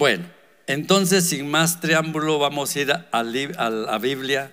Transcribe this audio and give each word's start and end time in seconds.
Bueno, 0.00 0.24
entonces 0.66 1.28
sin 1.28 1.50
más 1.50 1.76
preámbulo 1.76 2.38
vamos 2.38 2.74
a 2.74 2.80
ir 2.80 2.90
a 2.90 3.22
la 3.22 3.98
Biblia 3.98 4.50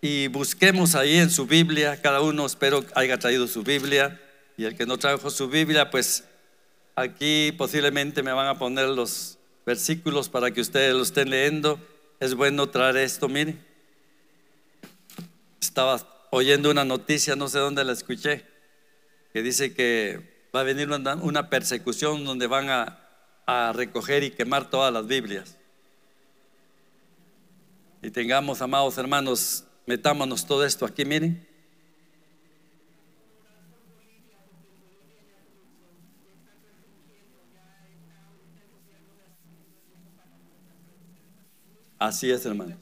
y 0.00 0.28
busquemos 0.28 0.94
ahí 0.94 1.16
en 1.16 1.28
su 1.28 1.44
Biblia, 1.44 2.00
cada 2.00 2.20
uno 2.20 2.46
espero 2.46 2.84
haya 2.94 3.18
traído 3.18 3.48
su 3.48 3.64
Biblia 3.64 4.20
y 4.56 4.64
el 4.64 4.76
que 4.76 4.86
no 4.86 4.96
trajo 4.96 5.28
su 5.30 5.48
Biblia, 5.48 5.90
pues 5.90 6.22
aquí 6.94 7.50
posiblemente 7.58 8.22
me 8.22 8.30
van 8.30 8.46
a 8.46 8.60
poner 8.60 8.86
los 8.90 9.38
versículos 9.66 10.28
para 10.28 10.52
que 10.52 10.60
ustedes 10.60 10.94
lo 10.94 11.02
estén 11.02 11.30
leyendo. 11.30 11.80
Es 12.20 12.36
bueno 12.36 12.68
traer 12.68 12.98
esto, 12.98 13.28
miren. 13.28 13.60
Estaba 15.60 16.28
oyendo 16.30 16.70
una 16.70 16.84
noticia, 16.84 17.34
no 17.34 17.48
sé 17.48 17.58
dónde 17.58 17.82
la 17.82 17.90
escuché, 17.90 18.44
que 19.32 19.42
dice 19.42 19.74
que 19.74 20.48
va 20.54 20.60
a 20.60 20.62
venir 20.62 20.88
una, 20.88 21.50
persecución 21.50 22.24
donde 22.24 22.46
van 22.46 22.70
a, 22.70 23.05
a 23.46 23.72
recoger 23.72 24.24
y 24.24 24.30
quemar 24.32 24.68
todas 24.68 24.92
las 24.92 25.06
Biblias. 25.06 25.56
Y 28.02 28.10
tengamos, 28.10 28.60
amados 28.60 28.98
hermanos, 28.98 29.64
metámonos 29.86 30.46
todo 30.46 30.64
esto 30.64 30.84
aquí, 30.84 31.04
miren. 31.04 31.46
Así 41.98 42.30
es, 42.30 42.44
hermanos. 42.44 42.76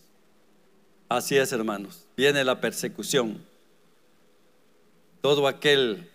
Así 1.09 1.37
es, 1.37 1.53
hermanos. 1.53 2.07
Viene 2.17 2.43
la 2.43 2.61
persecución. 2.61 3.45
Todo 5.21 5.47
aquel 5.47 6.11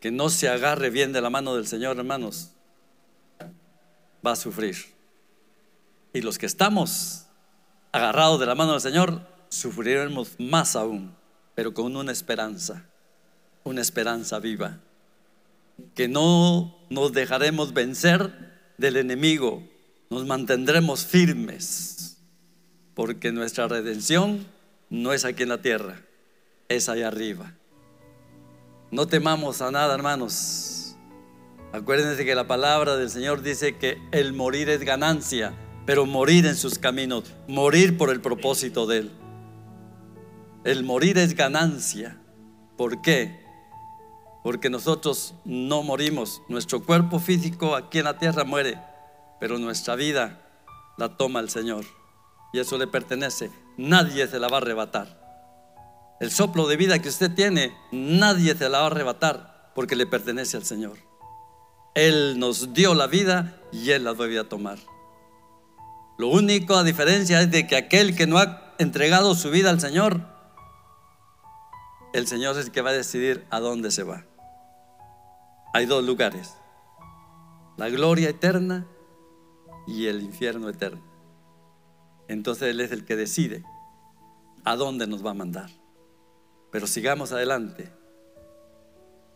que 0.00 0.10
no 0.10 0.28
se 0.28 0.48
agarre 0.48 0.90
bien 0.90 1.12
de 1.12 1.20
la 1.20 1.30
mano 1.30 1.56
del 1.56 1.66
Señor, 1.66 1.96
hermanos, 1.96 2.52
va 4.26 4.32
a 4.32 4.36
sufrir. 4.36 4.76
Y 6.12 6.20
los 6.20 6.38
que 6.38 6.46
estamos 6.46 7.26
agarrados 7.92 8.40
de 8.40 8.46
la 8.46 8.54
mano 8.54 8.72
del 8.72 8.80
Señor, 8.80 9.22
sufriremos 9.48 10.36
más 10.38 10.76
aún, 10.76 11.14
pero 11.54 11.72
con 11.74 11.96
una 11.96 12.12
esperanza, 12.12 12.84
una 13.64 13.80
esperanza 13.80 14.38
viva, 14.38 14.78
que 15.94 16.08
no 16.08 16.76
nos 16.90 17.12
dejaremos 17.12 17.72
vencer 17.72 18.32
del 18.78 18.96
enemigo, 18.96 19.62
nos 20.10 20.26
mantendremos 20.26 21.04
firmes, 21.04 22.18
porque 22.94 23.32
nuestra 23.32 23.68
redención 23.68 24.46
no 24.90 25.12
es 25.12 25.24
aquí 25.24 25.44
en 25.44 25.50
la 25.50 25.62
tierra, 25.62 26.00
es 26.68 26.88
allá 26.88 27.08
arriba. 27.08 27.54
No 28.90 29.06
temamos 29.06 29.60
a 29.60 29.70
nada, 29.70 29.94
hermanos. 29.94 30.87
Acuérdense 31.72 32.24
que 32.24 32.34
la 32.34 32.46
palabra 32.46 32.96
del 32.96 33.10
Señor 33.10 33.42
dice 33.42 33.76
que 33.76 33.98
el 34.10 34.32
morir 34.32 34.70
es 34.70 34.80
ganancia, 34.80 35.54
pero 35.84 36.06
morir 36.06 36.46
en 36.46 36.56
sus 36.56 36.78
caminos, 36.78 37.24
morir 37.46 37.98
por 37.98 38.10
el 38.10 38.20
propósito 38.22 38.86
de 38.86 38.98
Él. 38.98 39.12
El 40.64 40.82
morir 40.82 41.18
es 41.18 41.34
ganancia. 41.34 42.18
¿Por 42.76 43.02
qué? 43.02 43.44
Porque 44.42 44.70
nosotros 44.70 45.34
no 45.44 45.82
morimos. 45.82 46.40
Nuestro 46.48 46.84
cuerpo 46.84 47.18
físico 47.18 47.76
aquí 47.76 47.98
en 47.98 48.04
la 48.04 48.18
tierra 48.18 48.44
muere, 48.44 48.78
pero 49.38 49.58
nuestra 49.58 49.94
vida 49.94 50.40
la 50.96 51.16
toma 51.16 51.40
el 51.40 51.50
Señor. 51.50 51.84
Y 52.52 52.60
eso 52.60 52.78
le 52.78 52.86
pertenece. 52.86 53.50
Nadie 53.76 54.26
se 54.26 54.38
la 54.38 54.48
va 54.48 54.56
a 54.56 54.60
arrebatar. 54.60 55.18
El 56.18 56.30
soplo 56.30 56.66
de 56.66 56.76
vida 56.76 56.98
que 56.98 57.10
usted 57.10 57.30
tiene, 57.34 57.76
nadie 57.92 58.54
se 58.54 58.68
la 58.68 58.78
va 58.78 58.84
a 58.84 58.86
arrebatar 58.88 59.72
porque 59.74 59.96
le 59.96 60.06
pertenece 60.06 60.56
al 60.56 60.64
Señor. 60.64 61.07
Él 61.94 62.38
nos 62.38 62.72
dio 62.74 62.94
la 62.94 63.06
vida 63.06 63.60
y 63.72 63.90
Él 63.90 64.04
la 64.04 64.14
debe 64.14 64.38
a 64.38 64.48
tomar. 64.48 64.78
Lo 66.18 66.28
único 66.28 66.74
a 66.74 66.84
diferencia 66.84 67.40
es 67.40 67.50
de 67.50 67.66
que 67.66 67.76
aquel 67.76 68.16
que 68.16 68.26
no 68.26 68.38
ha 68.38 68.74
entregado 68.78 69.34
su 69.34 69.50
vida 69.50 69.70
al 69.70 69.80
Señor, 69.80 70.20
el 72.12 72.26
Señor 72.26 72.56
es 72.58 72.66
el 72.66 72.72
que 72.72 72.82
va 72.82 72.90
a 72.90 72.94
decidir 72.94 73.46
a 73.50 73.60
dónde 73.60 73.90
se 73.90 74.02
va. 74.02 74.24
Hay 75.74 75.86
dos 75.86 76.04
lugares, 76.04 76.54
la 77.76 77.88
gloria 77.88 78.30
eterna 78.30 78.86
y 79.86 80.06
el 80.06 80.22
infierno 80.22 80.68
eterno. 80.68 81.02
Entonces 82.26 82.68
Él 82.68 82.80
es 82.80 82.90
el 82.92 83.04
que 83.04 83.16
decide 83.16 83.64
a 84.64 84.76
dónde 84.76 85.06
nos 85.06 85.24
va 85.24 85.30
a 85.30 85.34
mandar. 85.34 85.70
Pero 86.70 86.86
sigamos 86.86 87.32
adelante, 87.32 87.92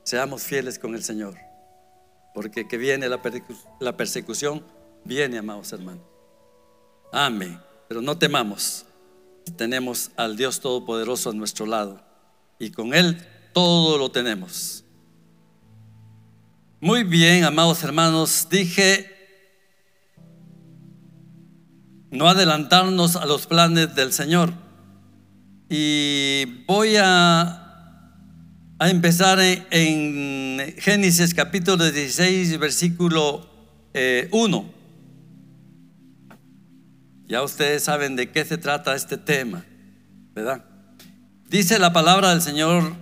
seamos 0.03 0.43
fieles 0.43 0.79
con 0.79 0.95
el 0.95 1.03
Señor, 1.03 1.37
porque 2.34 2.66
que 2.66 2.78
viene 2.78 3.09
la, 3.09 3.20
persecución, 3.97 4.65
viene, 5.04 5.38
amados 5.38 5.72
hermanos. 5.72 6.04
Amén. 7.12 7.60
Pero 7.88 8.00
no 8.00 8.16
temamos, 8.16 8.87
tenemos 9.56 10.10
al 10.16 10.37
Dios 10.37 10.60
Todopoderoso 10.60 11.31
a 11.31 11.34
nuestro 11.34 11.66
lado 11.66 12.03
y 12.59 12.70
con 12.70 12.94
Él 12.94 13.19
todo 13.53 13.98
lo 13.98 14.10
tenemos. 14.10 14.84
Muy 16.81 17.04
bien, 17.04 17.44
amados 17.44 17.82
hermanos, 17.84 18.49
dije 18.50 19.12
no 22.12 22.28
adelantarnos 22.28 23.16
a 23.16 23.25
los 23.26 23.47
planes 23.47 23.94
del 23.94 24.12
Señor. 24.12 24.53
Y 25.69 26.64
voy 26.66 26.97
a, 27.00 27.62
a 28.82 28.91
empezar 28.91 29.38
en, 29.38 30.75
Génesis 30.76 31.34
capítulo 31.34 31.88
16, 31.88 32.59
versículo 32.59 33.48
1. 33.93 33.94
Eh, 33.94 34.28
ya 37.28 37.43
ustedes 37.44 37.84
saben 37.84 38.16
de 38.16 38.32
qué 38.32 38.44
se 38.44 38.59
trata 38.59 38.97
este 38.97 39.19
tema, 39.19 39.65
¿verdad? 40.34 40.65
Dice 41.48 41.78
la 41.78 41.93
palabra 41.93 42.31
del 42.31 42.43
Señor, 42.43 42.97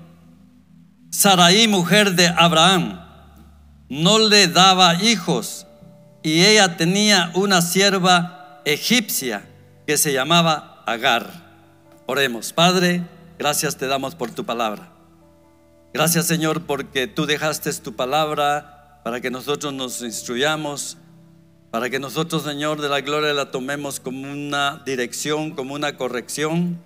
Saraí, 1.10 1.66
mujer 1.66 2.14
de 2.14 2.26
Abraham, 2.28 3.00
no 3.88 4.18
le 4.18 4.48
daba 4.48 5.02
hijos 5.02 5.66
y 6.22 6.44
ella 6.44 6.76
tenía 6.76 7.30
una 7.32 7.62
sierva 7.62 8.60
egipcia 8.66 9.46
que 9.86 9.96
se 9.96 10.12
llamaba 10.12 10.82
Agar. 10.86 11.30
Oremos, 12.04 12.52
Padre, 12.52 13.02
gracias 13.38 13.78
te 13.78 13.86
damos 13.86 14.14
por 14.14 14.30
tu 14.30 14.44
palabra. 14.44 14.89
Gracias 15.92 16.26
Señor 16.26 16.62
porque 16.66 17.06
tú 17.06 17.26
dejaste 17.26 17.72
tu 17.74 17.94
palabra 17.96 19.00
para 19.04 19.20
que 19.20 19.30
nosotros 19.30 19.72
nos 19.72 20.02
instruyamos, 20.02 20.98
para 21.70 21.90
que 21.90 21.98
nosotros 21.98 22.42
Señor 22.42 22.80
de 22.80 22.88
la 22.88 23.00
gloria 23.00 23.32
la 23.32 23.50
tomemos 23.50 24.00
como 24.00 24.30
una 24.30 24.82
dirección, 24.84 25.52
como 25.52 25.74
una 25.74 25.96
corrección 25.96 26.78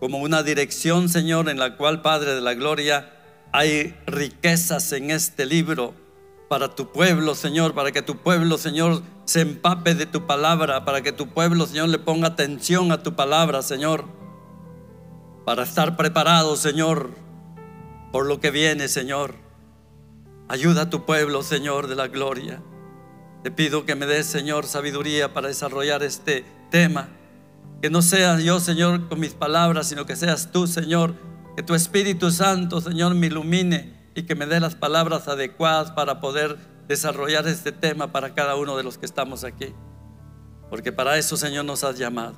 como 0.00 0.18
una 0.18 0.42
dirección, 0.42 1.08
Señor, 1.08 1.48
en 1.48 1.58
la 1.58 1.76
cual, 1.76 2.02
Padre 2.02 2.34
de 2.34 2.40
la 2.40 2.54
Gloria, 2.54 3.12
hay 3.52 3.94
riquezas 4.06 4.92
en 4.92 5.10
este 5.10 5.46
libro 5.46 5.94
para 6.48 6.74
tu 6.74 6.92
pueblo, 6.92 7.34
Señor, 7.34 7.74
para 7.74 7.92
que 7.92 8.02
tu 8.02 8.16
pueblo, 8.16 8.58
Señor, 8.58 9.02
se 9.24 9.40
empape 9.40 9.94
de 9.94 10.06
tu 10.06 10.26
palabra, 10.26 10.84
para 10.84 11.02
que 11.02 11.12
tu 11.12 11.28
pueblo, 11.28 11.66
Señor, 11.66 11.88
le 11.88 11.98
ponga 11.98 12.28
atención 12.28 12.92
a 12.92 13.02
tu 13.02 13.14
palabra, 13.14 13.62
Señor, 13.62 14.04
para 15.44 15.64
estar 15.64 15.96
preparado, 15.96 16.56
Señor, 16.56 17.10
por 18.12 18.26
lo 18.26 18.40
que 18.40 18.50
viene, 18.50 18.88
Señor. 18.88 19.34
Ayuda 20.48 20.82
a 20.82 20.90
tu 20.90 21.04
pueblo, 21.04 21.42
Señor, 21.42 21.88
de 21.88 21.96
la 21.96 22.08
gloria. 22.08 22.62
Te 23.42 23.50
pido 23.50 23.84
que 23.84 23.94
me 23.94 24.06
des, 24.06 24.26
Señor, 24.26 24.66
sabiduría 24.66 25.34
para 25.34 25.48
desarrollar 25.48 26.02
este 26.02 26.44
tema. 26.70 27.08
Que 27.82 27.90
no 27.90 28.02
sea 28.02 28.40
yo, 28.40 28.58
Señor, 28.58 29.08
con 29.08 29.20
mis 29.20 29.34
palabras, 29.34 29.88
sino 29.88 30.06
que 30.06 30.16
seas 30.16 30.50
tú, 30.50 30.66
Señor. 30.66 31.14
Que 31.54 31.62
tu 31.62 31.74
Espíritu 31.74 32.30
Santo, 32.30 32.80
Señor, 32.80 33.14
me 33.14 33.26
ilumine 33.26 34.10
y 34.14 34.22
que 34.22 34.34
me 34.34 34.46
dé 34.46 34.58
las 34.58 34.74
palabras 34.74 35.28
adecuadas 35.28 35.90
para 35.90 36.20
poder 36.20 36.56
desarrollar 36.88 37.46
este 37.46 37.70
tema 37.70 38.10
para 38.10 38.34
cada 38.34 38.56
uno 38.56 38.76
de 38.76 38.82
los 38.82 38.98
que 38.98 39.06
estamos 39.06 39.44
aquí. 39.44 39.74
Porque 40.70 40.92
para 40.92 41.18
eso, 41.18 41.36
Señor, 41.36 41.64
nos 41.64 41.84
has 41.84 41.98
llamado. 41.98 42.34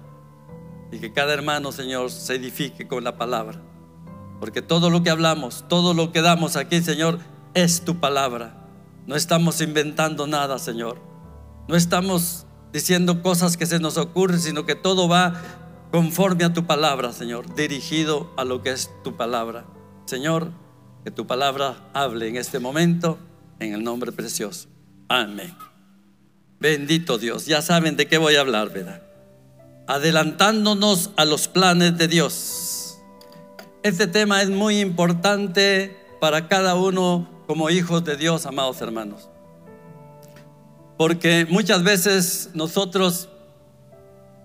Y 0.92 0.98
que 0.98 1.12
cada 1.12 1.32
hermano, 1.32 1.70
Señor, 1.70 2.10
se 2.10 2.34
edifique 2.34 2.88
con 2.88 3.04
la 3.04 3.16
palabra. 3.16 3.69
Porque 4.40 4.62
todo 4.62 4.90
lo 4.90 5.02
que 5.02 5.10
hablamos, 5.10 5.64
todo 5.68 5.94
lo 5.94 6.10
que 6.10 6.22
damos 6.22 6.56
aquí, 6.56 6.80
Señor, 6.80 7.18
es 7.54 7.84
tu 7.84 8.00
palabra. 8.00 8.56
No 9.06 9.14
estamos 9.14 9.60
inventando 9.60 10.26
nada, 10.26 10.58
Señor. 10.58 10.98
No 11.68 11.76
estamos 11.76 12.46
diciendo 12.72 13.22
cosas 13.22 13.56
que 13.56 13.66
se 13.66 13.78
nos 13.78 13.98
ocurren, 13.98 14.40
sino 14.40 14.64
que 14.64 14.74
todo 14.74 15.08
va 15.08 15.34
conforme 15.90 16.44
a 16.44 16.52
tu 16.52 16.66
palabra, 16.66 17.12
Señor, 17.12 17.54
dirigido 17.54 18.32
a 18.36 18.44
lo 18.44 18.62
que 18.62 18.70
es 18.70 18.90
tu 19.04 19.16
palabra. 19.16 19.66
Señor, 20.06 20.52
que 21.04 21.10
tu 21.10 21.26
palabra 21.26 21.90
hable 21.92 22.28
en 22.28 22.36
este 22.36 22.58
momento, 22.58 23.18
en 23.58 23.74
el 23.74 23.84
nombre 23.84 24.12
precioso. 24.12 24.68
Amén. 25.08 25.54
Bendito 26.58 27.18
Dios. 27.18 27.46
Ya 27.46 27.62
saben 27.62 27.96
de 27.96 28.06
qué 28.06 28.18
voy 28.18 28.36
a 28.36 28.40
hablar, 28.40 28.70
¿verdad? 28.70 29.02
Adelantándonos 29.86 31.10
a 31.16 31.24
los 31.24 31.48
planes 31.48 31.98
de 31.98 32.06
Dios. 32.06 32.79
Este 33.82 34.06
tema 34.06 34.42
es 34.42 34.50
muy 34.50 34.78
importante 34.78 35.96
para 36.20 36.48
cada 36.48 36.74
uno 36.74 37.26
como 37.46 37.70
hijos 37.70 38.04
de 38.04 38.18
Dios, 38.18 38.44
amados 38.44 38.82
hermanos. 38.82 39.30
Porque 40.98 41.46
muchas 41.48 41.82
veces 41.82 42.50
nosotros 42.52 43.30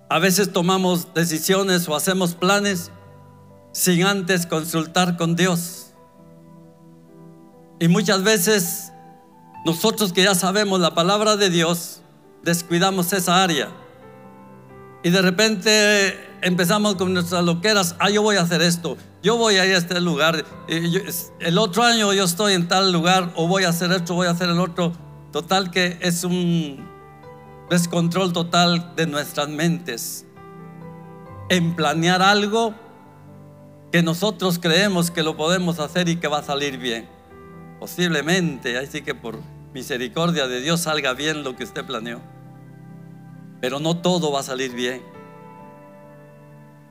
a 0.07 0.19
veces 0.19 0.53
tomamos 0.53 1.13
decisiones 1.13 1.89
o 1.89 1.97
hacemos 1.97 2.33
planes 2.33 2.91
sin 3.73 4.05
antes 4.05 4.45
consultar 4.45 5.17
con 5.17 5.35
Dios. 5.35 5.87
Y 7.81 7.89
muchas 7.89 8.23
veces 8.23 8.93
nosotros 9.65 10.13
que 10.13 10.23
ya 10.23 10.33
sabemos 10.33 10.79
la 10.79 10.95
palabra 10.95 11.35
de 11.35 11.49
Dios, 11.49 11.99
descuidamos 12.41 13.11
esa 13.11 13.43
área. 13.43 13.67
Y 15.03 15.09
de 15.09 15.21
repente 15.21 16.34
empezamos 16.45 16.93
con 16.93 17.11
nuestras 17.11 17.43
loqueras, 17.43 17.95
ah, 17.97 18.11
yo 18.11 18.21
voy 18.21 18.35
a 18.35 18.41
hacer 18.41 18.61
esto, 18.61 18.97
yo 19.23 19.35
voy 19.35 19.55
a 19.55 19.65
ir 19.65 19.73
a 19.73 19.79
este 19.79 19.99
lugar, 19.99 20.45
el 20.67 21.57
otro 21.57 21.81
año 21.81 22.13
yo 22.13 22.23
estoy 22.23 22.53
en 22.53 22.67
tal 22.67 22.91
lugar, 22.91 23.33
o 23.35 23.47
voy 23.47 23.63
a 23.63 23.69
hacer 23.69 23.91
esto, 23.91 24.13
voy 24.13 24.27
a 24.27 24.31
hacer 24.31 24.49
el 24.49 24.59
otro. 24.59 24.93
Total 25.31 25.71
que 25.71 25.97
es 26.01 26.23
un 26.23 26.87
descontrol 27.69 28.31
total 28.31 28.93
de 28.95 29.07
nuestras 29.07 29.49
mentes 29.49 30.27
en 31.49 31.75
planear 31.75 32.21
algo 32.21 32.75
que 33.91 34.03
nosotros 34.03 34.59
creemos 34.59 35.09
que 35.09 35.23
lo 35.23 35.35
podemos 35.35 35.79
hacer 35.79 36.09
y 36.09 36.17
que 36.17 36.27
va 36.27 36.39
a 36.39 36.43
salir 36.43 36.77
bien. 36.77 37.09
Posiblemente, 37.79 38.77
así 38.77 39.01
que 39.01 39.15
por 39.15 39.39
misericordia 39.73 40.47
de 40.47 40.61
Dios 40.61 40.81
salga 40.81 41.13
bien 41.13 41.43
lo 41.43 41.55
que 41.55 41.63
usted 41.63 41.83
planeó. 41.85 42.21
Pero 43.61 43.79
no 43.79 43.97
todo 43.97 44.31
va 44.31 44.41
a 44.41 44.43
salir 44.43 44.73
bien. 44.73 45.14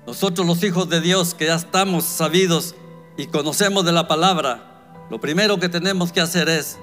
Nosotros 0.07 0.47
los 0.47 0.63
hijos 0.63 0.89
de 0.89 1.01
Dios 1.01 1.35
que 1.35 1.47
ya 1.47 1.55
estamos 1.55 2.05
sabidos 2.05 2.75
y 3.17 3.27
conocemos 3.27 3.85
de 3.85 3.93
la 3.93 4.07
palabra, 4.07 5.07
lo 5.11 5.21
primero 5.21 5.59
que 5.59 5.69
tenemos 5.69 6.13
que 6.13 6.21
hacer 6.21 6.49
es 6.49 6.79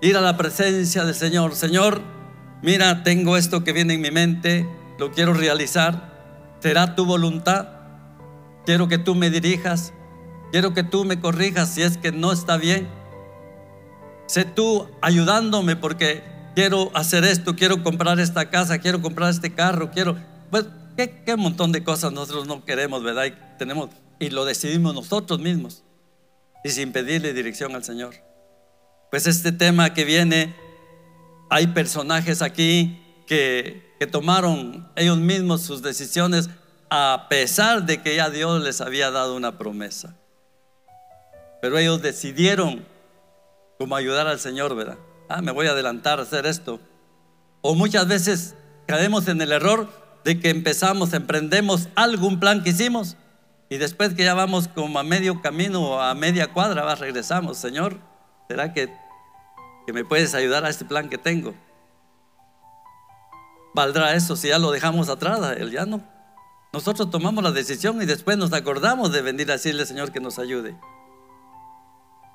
ir 0.00 0.16
a 0.16 0.20
la 0.20 0.36
presencia 0.36 1.04
del 1.04 1.14
Señor. 1.14 1.54
Señor, 1.56 2.00
mira, 2.62 3.02
tengo 3.02 3.36
esto 3.36 3.64
que 3.64 3.72
viene 3.72 3.94
en 3.94 4.00
mi 4.00 4.10
mente, 4.10 4.68
lo 4.98 5.10
quiero 5.10 5.34
realizar, 5.34 6.12
será 6.60 6.94
tu 6.94 7.06
voluntad. 7.06 7.68
Quiero 8.66 8.86
que 8.88 8.98
tú 8.98 9.14
me 9.14 9.30
dirijas, 9.30 9.92
quiero 10.52 10.74
que 10.74 10.84
tú 10.84 11.04
me 11.04 11.20
corrijas 11.20 11.70
si 11.70 11.82
es 11.82 11.96
que 11.96 12.12
no 12.12 12.32
está 12.32 12.56
bien. 12.56 12.88
Sé 14.26 14.44
tú 14.44 14.88
ayudándome 15.02 15.74
porque 15.76 16.22
quiero 16.54 16.90
hacer 16.94 17.24
esto, 17.24 17.56
quiero 17.56 17.82
comprar 17.82 18.20
esta 18.20 18.48
casa, 18.48 18.78
quiero 18.78 19.02
comprar 19.02 19.30
este 19.30 19.52
carro, 19.52 19.90
quiero... 19.90 20.16
Pues, 20.50 20.66
¿qué, 20.96 21.22
qué 21.24 21.36
montón 21.36 21.72
de 21.72 21.84
cosas 21.84 22.12
nosotros 22.12 22.46
no 22.46 22.64
queremos, 22.64 23.02
¿verdad? 23.02 23.26
Y, 23.26 23.34
tenemos, 23.58 23.90
y 24.18 24.30
lo 24.30 24.44
decidimos 24.44 24.94
nosotros 24.94 25.38
mismos 25.38 25.84
y 26.64 26.70
sin 26.70 26.92
pedirle 26.92 27.32
dirección 27.32 27.74
al 27.74 27.84
Señor. 27.84 28.14
Pues 29.10 29.26
este 29.26 29.52
tema 29.52 29.94
que 29.94 30.04
viene 30.04 30.54
hay 31.50 31.68
personajes 31.68 32.42
aquí 32.42 33.00
que, 33.26 33.94
que 34.00 34.06
tomaron 34.06 34.90
ellos 34.96 35.18
mismos 35.18 35.62
sus 35.62 35.82
decisiones 35.82 36.48
a 36.90 37.26
pesar 37.28 37.84
de 37.84 38.02
que 38.02 38.16
ya 38.16 38.30
Dios 38.30 38.62
les 38.62 38.80
había 38.80 39.10
dado 39.10 39.36
una 39.36 39.58
promesa. 39.58 40.16
Pero 41.60 41.78
ellos 41.78 42.02
decidieron 42.02 42.86
como 43.78 43.96
ayudar 43.96 44.26
al 44.26 44.40
Señor, 44.40 44.74
¿verdad? 44.74 44.98
Ah, 45.28 45.42
me 45.42 45.52
voy 45.52 45.66
a 45.66 45.70
adelantar 45.70 46.18
a 46.18 46.22
hacer 46.22 46.46
esto. 46.46 46.80
O 47.62 47.74
muchas 47.74 48.06
veces 48.06 48.54
caemos 48.86 49.28
en 49.28 49.40
el 49.40 49.52
error 49.52 49.88
de 50.24 50.40
que 50.40 50.50
empezamos, 50.50 51.12
emprendemos 51.12 51.88
algún 51.94 52.40
plan 52.40 52.62
que 52.62 52.70
hicimos 52.70 53.16
y 53.68 53.76
después 53.78 54.14
que 54.14 54.24
ya 54.24 54.34
vamos 54.34 54.68
como 54.68 54.98
a 54.98 55.02
medio 55.02 55.40
camino 55.40 55.82
o 55.82 56.00
a 56.00 56.14
media 56.14 56.52
cuadra, 56.52 56.84
va, 56.84 56.94
regresamos. 56.94 57.58
Señor, 57.58 57.98
¿será 58.48 58.72
que 58.72 58.90
que 59.86 59.92
me 59.92 60.04
puedes 60.04 60.34
ayudar 60.34 60.64
a 60.64 60.70
este 60.70 60.84
plan 60.84 61.08
que 61.08 61.18
tengo. 61.18 61.54
¿Valdrá 63.74 64.14
eso 64.14 64.36
si 64.36 64.48
ya 64.48 64.58
lo 64.58 64.70
dejamos 64.70 65.08
atrás? 65.08 65.40
Él 65.58 65.70
ya 65.70 65.84
no. 65.84 66.00
Nosotros 66.72 67.10
tomamos 67.10 67.42
la 67.44 67.52
decisión 67.52 68.00
y 68.02 68.06
después 68.06 68.36
nos 68.36 68.52
acordamos 68.52 69.12
de 69.12 69.22
venir 69.22 69.50
a 69.50 69.54
decirle, 69.54 69.86
Señor, 69.86 70.12
que 70.12 70.20
nos 70.20 70.38
ayude. 70.38 70.76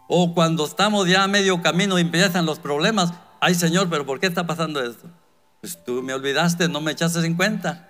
O 0.07 0.33
cuando 0.33 0.65
estamos 0.65 1.07
ya 1.07 1.23
a 1.23 1.27
medio 1.27 1.61
camino 1.61 1.97
y 1.97 2.01
empiezan 2.01 2.45
los 2.45 2.59
problemas, 2.59 3.13
ay 3.39 3.55
Señor, 3.55 3.89
pero 3.89 4.05
¿por 4.05 4.19
qué 4.19 4.27
está 4.27 4.47
pasando 4.47 4.81
esto? 4.81 5.07
Pues 5.61 5.83
tú 5.83 6.01
me 6.01 6.13
olvidaste, 6.13 6.69
no 6.69 6.81
me 6.81 6.91
echaste 6.91 7.19
en 7.25 7.35
cuenta. 7.35 7.85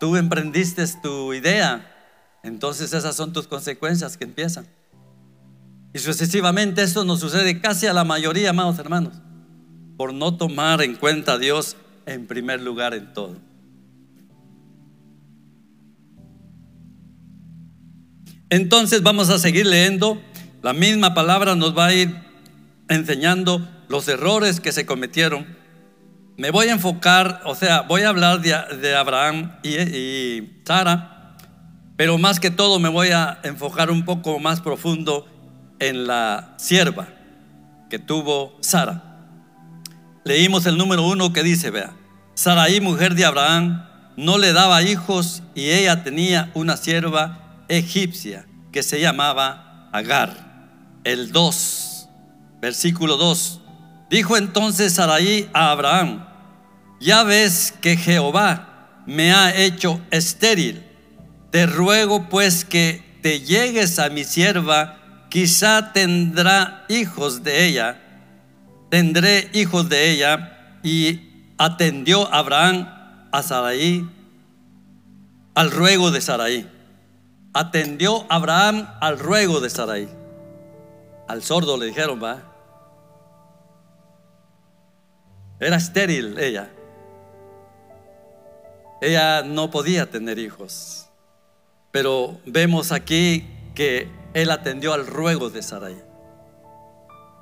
Tú 0.00 0.16
emprendiste 0.16 0.84
tu 1.02 1.32
idea. 1.32 1.90
Entonces 2.42 2.92
esas 2.92 3.16
son 3.16 3.32
tus 3.32 3.46
consecuencias 3.46 4.16
que 4.16 4.24
empiezan. 4.24 4.66
Y 5.92 5.98
sucesivamente 5.98 6.82
esto 6.82 7.04
nos 7.04 7.20
sucede 7.20 7.60
casi 7.60 7.86
a 7.86 7.92
la 7.92 8.04
mayoría, 8.04 8.50
amados 8.50 8.78
hermanos, 8.78 9.14
por 9.96 10.12
no 10.12 10.36
tomar 10.36 10.82
en 10.82 10.96
cuenta 10.96 11.34
a 11.34 11.38
Dios 11.38 11.76
en 12.04 12.26
primer 12.26 12.60
lugar 12.60 12.94
en 12.94 13.12
todo. 13.12 13.36
Entonces 18.50 19.02
vamos 19.02 19.30
a 19.30 19.38
seguir 19.38 19.66
leyendo. 19.66 20.20
La 20.62 20.72
misma 20.72 21.14
palabra 21.14 21.54
nos 21.54 21.76
va 21.76 21.86
a 21.86 21.94
ir 21.94 22.14
enseñando 22.88 23.66
los 23.88 24.08
errores 24.08 24.60
que 24.60 24.72
se 24.72 24.86
cometieron. 24.86 25.46
Me 26.36 26.50
voy 26.50 26.66
a 26.68 26.72
enfocar, 26.72 27.42
o 27.44 27.54
sea, 27.54 27.82
voy 27.82 28.02
a 28.02 28.08
hablar 28.08 28.40
de, 28.40 28.96
Abraham 28.96 29.52
y, 29.62 30.62
Sara, 30.66 31.36
pero 31.96 32.18
más 32.18 32.40
que 32.40 32.50
todo 32.50 32.80
me 32.80 32.88
voy 32.88 33.10
a 33.10 33.38
enfocar 33.44 33.90
un 33.90 34.04
poco 34.04 34.40
más 34.40 34.60
profundo 34.60 35.28
en 35.78 36.08
la 36.08 36.54
sierva 36.56 37.06
que 37.88 38.00
tuvo 38.00 38.56
Sara. 38.60 39.28
Leímos 40.24 40.66
el 40.66 40.76
número 40.76 41.06
uno 41.06 41.32
que 41.32 41.44
dice, 41.44 41.70
vea, 41.70 41.94
Saraí, 42.34 42.80
mujer 42.80 43.14
de 43.14 43.24
Abraham, 43.24 43.86
no 44.16 44.36
le 44.38 44.52
daba 44.52 44.82
hijos 44.82 45.44
y 45.54 45.70
ella 45.70 46.02
tenía 46.02 46.50
una 46.54 46.76
sierva 46.76 47.64
egipcia 47.68 48.44
que 48.72 48.82
se 48.82 49.00
llamaba 49.00 49.88
Agar. 49.92 50.98
El 51.04 51.30
2, 51.30 52.08
versículo 52.60 53.16
2. 53.18 53.60
Dijo 54.14 54.36
entonces 54.36 54.92
Saraí 54.92 55.50
a 55.52 55.72
Abraham, 55.72 56.24
ya 57.00 57.24
ves 57.24 57.74
que 57.80 57.96
Jehová 57.96 59.02
me 59.06 59.32
ha 59.32 59.52
hecho 59.52 60.00
estéril, 60.12 60.84
te 61.50 61.66
ruego 61.66 62.28
pues 62.28 62.64
que 62.64 63.02
te 63.22 63.40
llegues 63.40 63.98
a 63.98 64.10
mi 64.10 64.22
sierva 64.22 65.26
quizá 65.30 65.92
tendrá 65.92 66.84
hijos 66.88 67.42
de 67.42 67.66
ella, 67.66 68.00
tendré 68.88 69.50
hijos 69.52 69.88
de 69.88 70.12
ella, 70.12 70.78
y 70.84 71.50
atendió 71.58 72.32
Abraham 72.32 72.88
a 73.32 73.42
Sarai, 73.42 74.08
al 75.56 75.72
ruego 75.72 76.12
de 76.12 76.20
Sarai. 76.20 76.70
Atendió 77.52 78.26
Abraham 78.28 78.86
al 79.00 79.18
ruego 79.18 79.58
de 79.58 79.70
Sarai. 79.70 80.08
Al 81.26 81.42
sordo 81.42 81.76
le 81.76 81.86
dijeron, 81.86 82.22
va. 82.22 82.53
Era 85.60 85.76
estéril 85.76 86.38
ella. 86.38 86.70
Ella 89.00 89.42
no 89.42 89.70
podía 89.70 90.10
tener 90.10 90.38
hijos. 90.38 91.08
Pero 91.90 92.40
vemos 92.46 92.90
aquí 92.90 93.46
que 93.74 94.08
él 94.32 94.50
atendió 94.50 94.92
al 94.94 95.06
ruego 95.06 95.50
de 95.50 95.62
Sarai. 95.62 95.96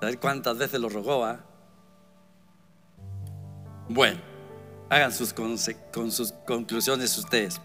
¿Sabes 0.00 0.16
cuántas 0.16 0.58
veces 0.58 0.80
lo 0.80 0.88
rogó? 0.88 1.24
Ah? 1.24 1.40
Bueno, 3.88 4.20
hagan 4.90 5.12
sus, 5.12 5.32
con 5.32 5.56
sus 6.10 6.32
conclusiones 6.46 7.16
ustedes. 7.16 7.60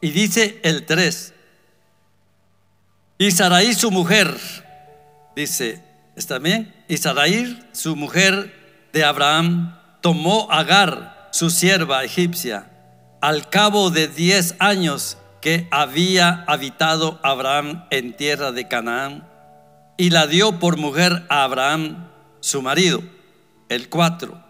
Y 0.00 0.10
dice 0.10 0.60
el 0.62 0.86
3. 0.86 1.34
Y 3.18 3.30
Sarai 3.32 3.74
su 3.74 3.90
mujer, 3.90 4.36
dice, 5.34 5.82
¿está 6.14 6.38
bien? 6.38 6.72
Y 6.86 6.98
Sarai 6.98 7.68
su 7.72 7.96
mujer 7.96 8.88
de 8.92 9.04
Abraham 9.04 9.77
tomó 10.08 10.48
Agar, 10.50 11.28
su 11.32 11.50
sierva 11.50 12.02
egipcia, 12.02 12.70
al 13.20 13.50
cabo 13.50 13.90
de 13.90 14.08
diez 14.08 14.54
años 14.58 15.18
que 15.42 15.68
había 15.70 16.44
habitado 16.48 17.20
Abraham 17.22 17.84
en 17.90 18.16
tierra 18.16 18.50
de 18.50 18.66
Canaán 18.68 19.28
y 19.98 20.08
la 20.08 20.26
dio 20.26 20.58
por 20.58 20.78
mujer 20.78 21.26
a 21.28 21.44
Abraham, 21.44 22.08
su 22.40 22.62
marido. 22.62 23.02
El 23.68 23.90
4. 23.90 24.42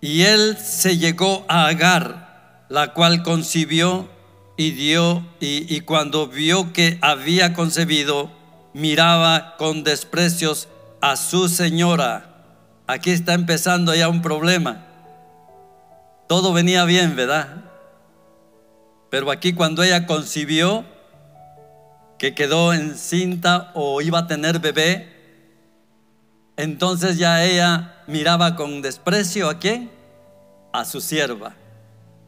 Y 0.00 0.22
él 0.22 0.56
se 0.56 0.96
llegó 0.96 1.44
a 1.48 1.66
Agar, 1.66 2.64
la 2.70 2.94
cual 2.94 3.22
concibió 3.22 4.08
y 4.56 4.70
dio, 4.70 5.22
y, 5.38 5.66
y 5.68 5.82
cuando 5.82 6.28
vio 6.28 6.72
que 6.72 6.98
había 7.02 7.52
concebido, 7.52 8.30
miraba 8.72 9.56
con 9.58 9.84
desprecios 9.84 10.66
a 11.02 11.16
su 11.16 11.50
señora. 11.50 12.30
Aquí 12.86 13.10
está 13.10 13.34
empezando 13.34 13.94
ya 13.94 14.08
un 14.08 14.22
problema. 14.22 14.83
Todo 16.34 16.52
venía 16.52 16.84
bien, 16.84 17.14
¿verdad? 17.14 17.46
Pero 19.08 19.30
aquí 19.30 19.52
cuando 19.52 19.84
ella 19.84 20.04
concibió, 20.04 20.84
que 22.18 22.34
quedó 22.34 22.72
encinta 22.72 23.70
o 23.74 24.02
iba 24.02 24.18
a 24.18 24.26
tener 24.26 24.58
bebé, 24.58 25.14
entonces 26.56 27.18
ya 27.18 27.44
ella 27.44 28.02
miraba 28.08 28.56
con 28.56 28.82
desprecio 28.82 29.48
a 29.48 29.60
quién? 29.60 29.92
a 30.72 30.84
su 30.84 31.00
sierva, 31.00 31.54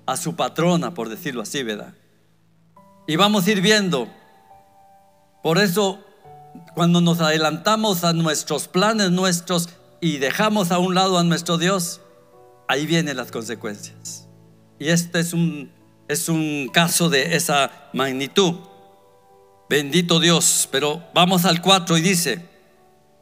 a 0.06 0.16
su 0.16 0.36
patrona, 0.36 0.94
por 0.94 1.08
decirlo 1.08 1.42
así, 1.42 1.64
¿verdad? 1.64 1.92
Y 3.08 3.16
vamos 3.16 3.44
a 3.44 3.50
ir 3.50 3.60
viendo. 3.60 4.08
Por 5.42 5.58
eso, 5.58 5.98
cuando 6.76 7.00
nos 7.00 7.20
adelantamos 7.20 8.04
a 8.04 8.12
nuestros 8.12 8.68
planes 8.68 9.10
nuestros 9.10 9.68
y 10.00 10.18
dejamos 10.18 10.70
a 10.70 10.78
un 10.78 10.94
lado 10.94 11.18
a 11.18 11.24
nuestro 11.24 11.58
Dios, 11.58 12.02
ahí 12.68 12.86
vienen 12.86 13.16
las 13.16 13.30
consecuencias. 13.30 14.28
Y 14.78 14.88
este 14.88 15.20
es 15.20 15.32
un, 15.32 15.72
es 16.08 16.28
un 16.28 16.68
caso 16.72 17.08
de 17.08 17.36
esa 17.36 17.90
magnitud. 17.92 18.54
Bendito 19.68 20.20
Dios. 20.20 20.68
Pero 20.70 21.02
vamos 21.14 21.44
al 21.44 21.62
4 21.62 21.98
y 21.98 22.00
dice, 22.00 22.44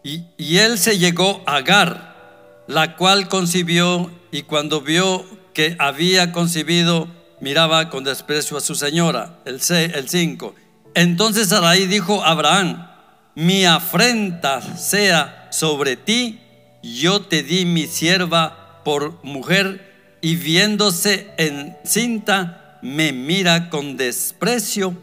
y, 0.03 0.25
y 0.37 0.59
él 0.59 0.79
se 0.79 0.99
llegó 0.99 1.43
a 1.47 1.57
Agar, 1.57 2.65
la 2.67 2.97
cual 2.97 3.29
concibió 3.29 4.11
y 4.31 4.43
cuando 4.43 4.81
vio 4.81 5.25
que 5.55 5.77
había 5.79 6.33
concebido, 6.33 7.09
miraba 7.41 7.91
con 7.91 8.05
desprecio 8.05 8.57
a 8.57 8.61
su 8.61 8.75
señora. 8.75 9.39
El 9.45 9.61
5. 9.61 10.55
Entonces 10.95 11.49
Sarai 11.49 11.87
dijo 11.87 12.23
a 12.23 12.31
Abraham, 12.31 12.89
mi 13.35 13.65
afrenta 13.65 14.61
sea 14.77 15.49
sobre 15.51 15.97
ti, 15.97 16.41
yo 16.83 17.23
te 17.23 17.43
di 17.43 17.65
mi 17.65 17.87
sierva 17.87 18.64
por 18.85 19.23
mujer 19.25 20.19
y 20.21 20.37
viéndose 20.37 21.31
encinta, 21.37 22.79
me 22.83 23.13
mira 23.13 23.71
con 23.71 23.97
desprecio, 23.97 24.97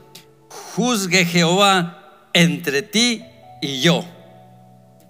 juzgue 0.50 1.26
Jehová 1.26 2.30
entre 2.34 2.82
ti 2.82 3.24
y 3.62 3.82
yo, 3.82 4.06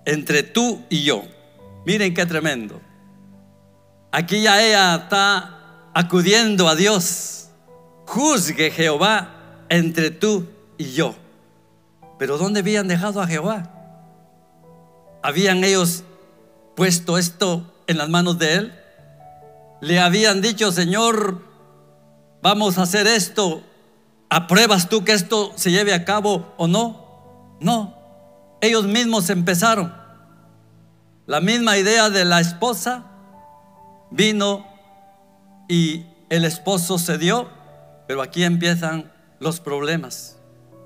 entre 0.05 0.43
tú 0.43 0.81
y 0.89 1.03
yo. 1.03 1.23
Miren 1.85 2.13
qué 2.13 2.25
tremendo. 2.25 2.81
Aquí 4.11 4.41
ya 4.41 4.61
ella 4.61 4.95
está 4.95 5.89
acudiendo 5.93 6.67
a 6.67 6.75
Dios. 6.75 7.49
Juzgue 8.05 8.71
Jehová 8.71 9.63
entre 9.69 10.11
tú 10.11 10.47
y 10.77 10.91
yo. 10.91 11.15
Pero 12.19 12.37
¿dónde 12.37 12.59
habían 12.59 12.87
dejado 12.87 13.21
a 13.21 13.27
Jehová? 13.27 13.71
¿Habían 15.23 15.63
ellos 15.63 16.03
puesto 16.75 17.17
esto 17.17 17.80
en 17.91 17.97
las 17.97 18.09
manos 18.09 18.39
de 18.39 18.55
él? 18.55 18.73
Le 19.81 19.99
habían 19.99 20.41
dicho, 20.41 20.71
Señor, 20.71 21.41
vamos 22.41 22.77
a 22.77 22.83
hacer 22.83 23.07
esto. 23.07 23.63
¿Apruebas 24.29 24.89
tú 24.89 25.03
que 25.03 25.13
esto 25.13 25.51
se 25.55 25.71
lleve 25.71 25.93
a 25.93 26.05
cabo 26.05 26.53
o 26.57 26.67
no? 26.67 27.57
No. 27.59 27.95
Ellos 28.61 28.85
mismos 28.85 29.29
empezaron. 29.29 29.93
La 31.25 31.41
misma 31.41 31.77
idea 31.77 32.09
de 32.09 32.25
la 32.25 32.39
esposa 32.39 33.05
vino 34.09 34.65
y 35.67 36.05
el 36.29 36.45
esposo 36.45 36.99
se 36.99 37.17
dio, 37.17 37.49
pero 38.07 38.21
aquí 38.21 38.43
empiezan 38.43 39.11
los 39.39 39.59
problemas. 39.59 40.37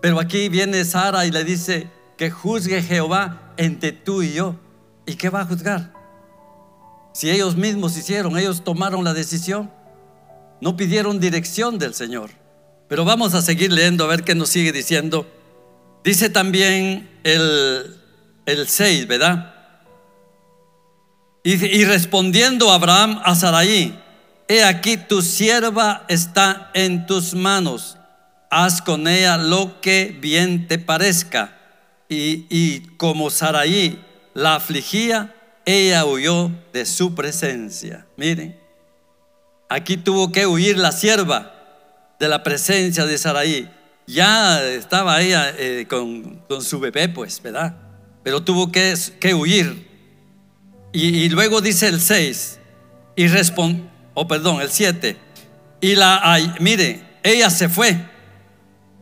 Pero 0.02 0.20
aquí 0.20 0.50
viene 0.50 0.86
Sara 0.86 1.26
y 1.26 1.32
le 1.32 1.44
dice 1.44 1.90
que 2.18 2.30
juzgue 2.30 2.82
Jehová 2.82 3.54
entre 3.58 3.92
tú 3.92 4.22
y 4.22 4.34
yo. 4.34 4.56
¿Y 5.06 5.16
qué 5.16 5.30
va 5.30 5.42
a 5.42 5.46
juzgar? 5.46 5.95
Si 7.16 7.32
ellos 7.32 7.56
mismos 7.56 7.96
hicieron, 7.96 8.38
ellos 8.38 8.66
tomaron 8.66 9.06
la 9.06 9.14
decisión, 9.14 9.72
no 10.60 10.76
pidieron 10.76 11.22
dirección 11.22 11.80
del 11.80 11.94
Señor. 11.94 12.30
Pero 12.90 13.06
vamos 13.06 13.34
a 13.34 13.42
seguir 13.42 13.72
leyendo 13.72 14.04
a 14.04 14.08
ver 14.08 14.26
qué 14.26 14.36
nos 14.36 14.50
sigue 14.50 14.74
diciendo. 14.74 15.26
Dice 16.04 16.30
también 16.30 17.10
el, 17.24 17.96
el 18.46 18.68
6, 18.68 19.08
¿verdad? 19.08 19.56
Y, 21.42 21.86
respondiendo 21.86 22.70
Abraham 22.70 23.22
a 23.24 23.34
Sarai, 23.34 23.98
he 24.50 24.66
aquí 24.66 24.98
tu 24.98 25.22
sierva 25.22 26.04
está 26.10 26.70
en 26.74 27.06
tus 27.06 27.34
manos, 27.34 27.96
haz 28.52 28.82
con 28.82 29.08
ella 29.08 29.38
lo 29.38 29.80
que 29.80 30.18
bien 30.20 30.68
te 30.68 30.80
parezca. 30.80 31.58
Y, 32.10 32.46
y 32.50 32.82
como 32.98 33.30
Sarai 33.30 34.04
la 34.34 34.56
afligía, 34.56 35.34
ella 35.66 36.06
huyó 36.06 36.52
de 36.72 36.86
su 36.86 37.16
presencia. 37.16 38.06
Miren, 38.16 38.58
aquí 39.68 39.98
tuvo 39.98 40.32
que 40.32 40.46
huir 40.46 40.78
la 40.78 40.92
sierva 40.92 41.52
de 42.20 42.30
la 42.30 42.44
presencia 42.44 43.06
de 43.06 43.18
Sarai. 43.18 43.72
Ya 44.08 44.64
estaba 44.64 45.22
ella 45.22 45.54
eh, 45.58 45.88
con, 45.90 46.44
su 46.62 46.80
bebé, 46.80 47.10
pues, 47.10 47.42
¿verdad? 47.42 47.76
Pero 48.24 48.44
tuvo 48.44 48.72
que, 48.72 48.96
huir 49.34 49.88
y, 50.94 51.28
luego 51.30 51.60
dice 51.60 51.88
el 51.88 52.00
6, 52.00 52.60
y 53.16 53.28
responde, 53.28 53.84
oh, 54.14 54.28
perdón, 54.28 54.62
el 54.62 54.70
7, 54.70 55.18
y 55.82 55.96
la, 55.96 56.56
mire, 56.60 57.04
ella 57.22 57.50
se 57.50 57.68
fue, 57.68 57.98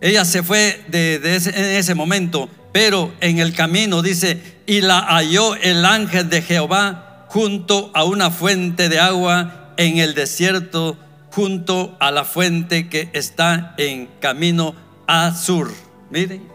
ella 0.02 0.26
se 0.26 0.42
fue 0.42 0.84
de, 0.88 1.16
en 1.16 1.66
ese 1.78 1.94
momento, 1.94 2.50
pero 2.74 3.14
en 3.22 3.38
el 3.38 3.54
camino 3.54 4.02
dice, 4.02 4.42
y 4.66 4.82
la 4.82 5.00
halló 5.00 5.56
el 5.56 5.86
ángel 5.86 6.28
de 6.30 6.42
Jehová 6.42 7.28
junto 7.30 7.92
a 7.94 8.04
una 8.04 8.32
fuente 8.32 8.90
de 8.90 9.00
agua 9.00 9.74
en 9.78 10.00
el 10.00 10.16
desierto, 10.16 10.98
junto 11.32 11.96
a 12.00 12.12
la 12.12 12.26
fuente 12.26 12.90
que 12.90 13.10
está 13.14 13.76
en 13.78 14.08
camino 14.20 14.76
a 15.08 15.34
sur. 15.36 15.72
Miren, 16.10 16.48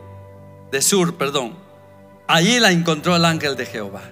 de 0.73 0.83
sur, 0.83 1.17
perdón. 1.17 1.55
Allí 2.27 2.59
la 2.59 2.73
encontró 2.73 3.15
el 3.15 3.25
ángel 3.25 3.57
de 3.57 3.67
Jehová. 3.67 4.03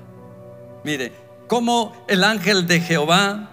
Mire, 0.84 1.12
cómo 1.48 2.04
el 2.08 2.22
ángel 2.22 2.68
de 2.68 2.80
Jehová 2.80 3.50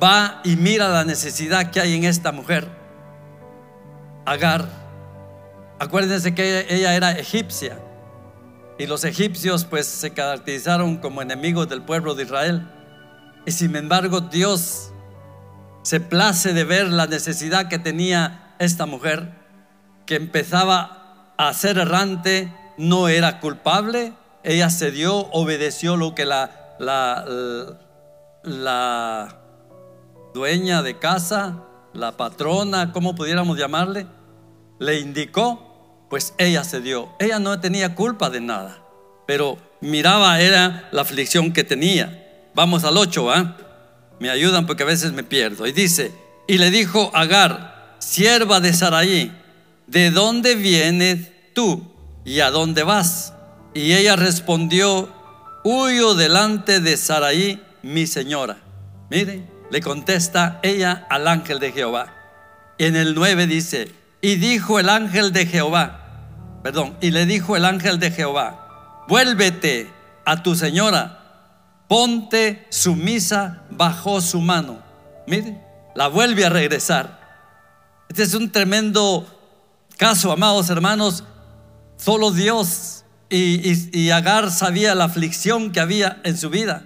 va 0.00 0.40
y 0.44 0.56
mira 0.56 0.88
la 0.88 1.04
necesidad 1.04 1.70
que 1.70 1.80
hay 1.80 1.94
en 1.94 2.04
esta 2.04 2.32
mujer. 2.32 2.68
Agar. 4.26 4.79
Acuérdense 5.80 6.34
que 6.34 6.66
ella 6.68 6.94
era 6.94 7.12
egipcia. 7.12 7.80
Y 8.78 8.86
los 8.86 9.02
egipcios 9.04 9.64
pues 9.64 9.86
se 9.86 10.12
caracterizaron 10.12 10.98
como 10.98 11.22
enemigos 11.22 11.70
del 11.70 11.80
pueblo 11.80 12.14
de 12.14 12.24
Israel. 12.24 12.68
Y 13.46 13.52
sin 13.52 13.74
embargo 13.74 14.20
Dios 14.20 14.92
se 15.82 15.98
place 15.98 16.52
de 16.52 16.64
ver 16.64 16.88
la 16.88 17.06
necesidad 17.06 17.68
que 17.68 17.78
tenía 17.78 18.54
esta 18.58 18.84
mujer, 18.84 19.32
que 20.04 20.16
empezaba 20.16 21.34
a 21.38 21.52
ser 21.54 21.78
errante, 21.78 22.54
no 22.76 23.08
era 23.08 23.40
culpable, 23.40 24.12
ella 24.42 24.68
cedió, 24.68 25.16
obedeció 25.32 25.96
lo 25.96 26.14
que 26.14 26.26
la, 26.26 26.76
la, 26.78 27.24
la 28.42 29.40
dueña 30.34 30.82
de 30.82 30.98
casa, 30.98 31.64
la 31.94 32.18
patrona, 32.18 32.92
como 32.92 33.14
pudiéramos 33.14 33.56
llamarle, 33.56 34.06
le 34.78 35.00
indicó, 35.00 35.69
pues 36.10 36.34
ella 36.36 36.64
cedió. 36.64 37.08
Ella 37.20 37.38
no 37.38 37.58
tenía 37.60 37.94
culpa 37.94 38.28
de 38.28 38.40
nada, 38.40 38.82
pero 39.26 39.56
miraba 39.80 40.40
era 40.40 40.88
la 40.90 41.02
aflicción 41.02 41.52
que 41.52 41.64
tenía. 41.64 42.50
Vamos 42.54 42.84
al 42.84 42.98
8, 42.98 43.30
¿ah? 43.30 43.56
Me 44.18 44.28
ayudan 44.28 44.66
porque 44.66 44.82
a 44.82 44.86
veces 44.86 45.12
me 45.12 45.22
pierdo. 45.22 45.66
Y 45.66 45.72
dice, 45.72 46.12
y 46.46 46.58
le 46.58 46.70
dijo 46.70 47.10
Agar, 47.14 47.96
sierva 48.00 48.60
de 48.60 48.74
Saraí, 48.74 49.32
¿de 49.86 50.10
dónde 50.10 50.56
vienes 50.56 51.28
tú 51.54 51.90
y 52.24 52.40
a 52.40 52.50
dónde 52.50 52.82
vas? 52.82 53.32
Y 53.72 53.92
ella 53.92 54.16
respondió, 54.16 55.08
huyo 55.62 56.16
delante 56.16 56.80
de 56.80 56.96
Saraí, 56.96 57.62
mi 57.82 58.08
señora. 58.08 58.58
Miren, 59.10 59.48
le 59.70 59.80
contesta 59.80 60.58
ella 60.64 61.06
al 61.08 61.28
ángel 61.28 61.60
de 61.60 61.70
Jehová. 61.70 62.12
En 62.78 62.96
el 62.96 63.14
9 63.14 63.46
dice, 63.46 63.92
y 64.20 64.34
dijo 64.36 64.80
el 64.80 64.88
ángel 64.88 65.32
de 65.32 65.46
Jehová, 65.46 65.99
perdón, 66.62 66.96
y 67.00 67.10
le 67.10 67.26
dijo 67.26 67.56
el 67.56 67.64
ángel 67.64 67.98
de 67.98 68.10
Jehová, 68.10 69.04
vuélvete 69.08 69.90
a 70.24 70.42
tu 70.42 70.54
señora, 70.54 71.84
ponte 71.88 72.66
sumisa 72.70 73.62
bajo 73.70 74.20
su 74.20 74.40
mano. 74.40 74.82
Miren, 75.26 75.60
la 75.94 76.08
vuelve 76.08 76.44
a 76.44 76.50
regresar. 76.50 77.20
Este 78.08 78.22
es 78.22 78.34
un 78.34 78.50
tremendo 78.50 79.26
caso, 79.96 80.32
amados 80.32 80.70
hermanos. 80.70 81.24
Solo 81.96 82.30
Dios 82.30 83.04
y, 83.28 84.10
Agar 84.10 84.50
sabía 84.50 84.94
la 84.94 85.04
aflicción 85.04 85.72
que 85.72 85.80
había 85.80 86.20
en 86.24 86.36
su 86.36 86.50
vida, 86.50 86.84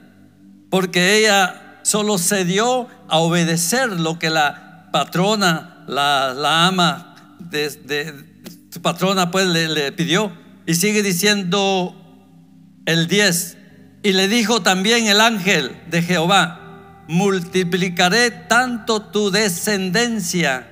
porque 0.70 1.18
ella 1.18 1.78
solo 1.82 2.18
se 2.18 2.44
dio 2.44 2.88
a 3.08 3.18
obedecer 3.18 3.88
lo 3.88 4.18
que 4.18 4.30
la 4.30 4.88
patrona, 4.92 5.84
la, 5.86 6.66
ama 6.66 7.36
de, 7.38 8.33
su 8.74 8.82
patrona 8.82 9.30
pues 9.30 9.46
le, 9.46 9.92
pidió. 9.92 10.32
Y 10.66 10.74
sigue 10.74 11.04
diciendo 11.04 11.94
el 12.86 13.06
10, 13.06 13.56
y 14.02 14.12
le 14.14 14.26
dijo 14.26 14.62
también 14.62 15.06
el 15.06 15.20
ángel 15.20 15.76
de 15.88 16.02
Jehová, 16.02 17.04
multiplicaré 17.06 18.32
tanto 18.32 19.00
tu 19.00 19.30
descendencia 19.30 20.66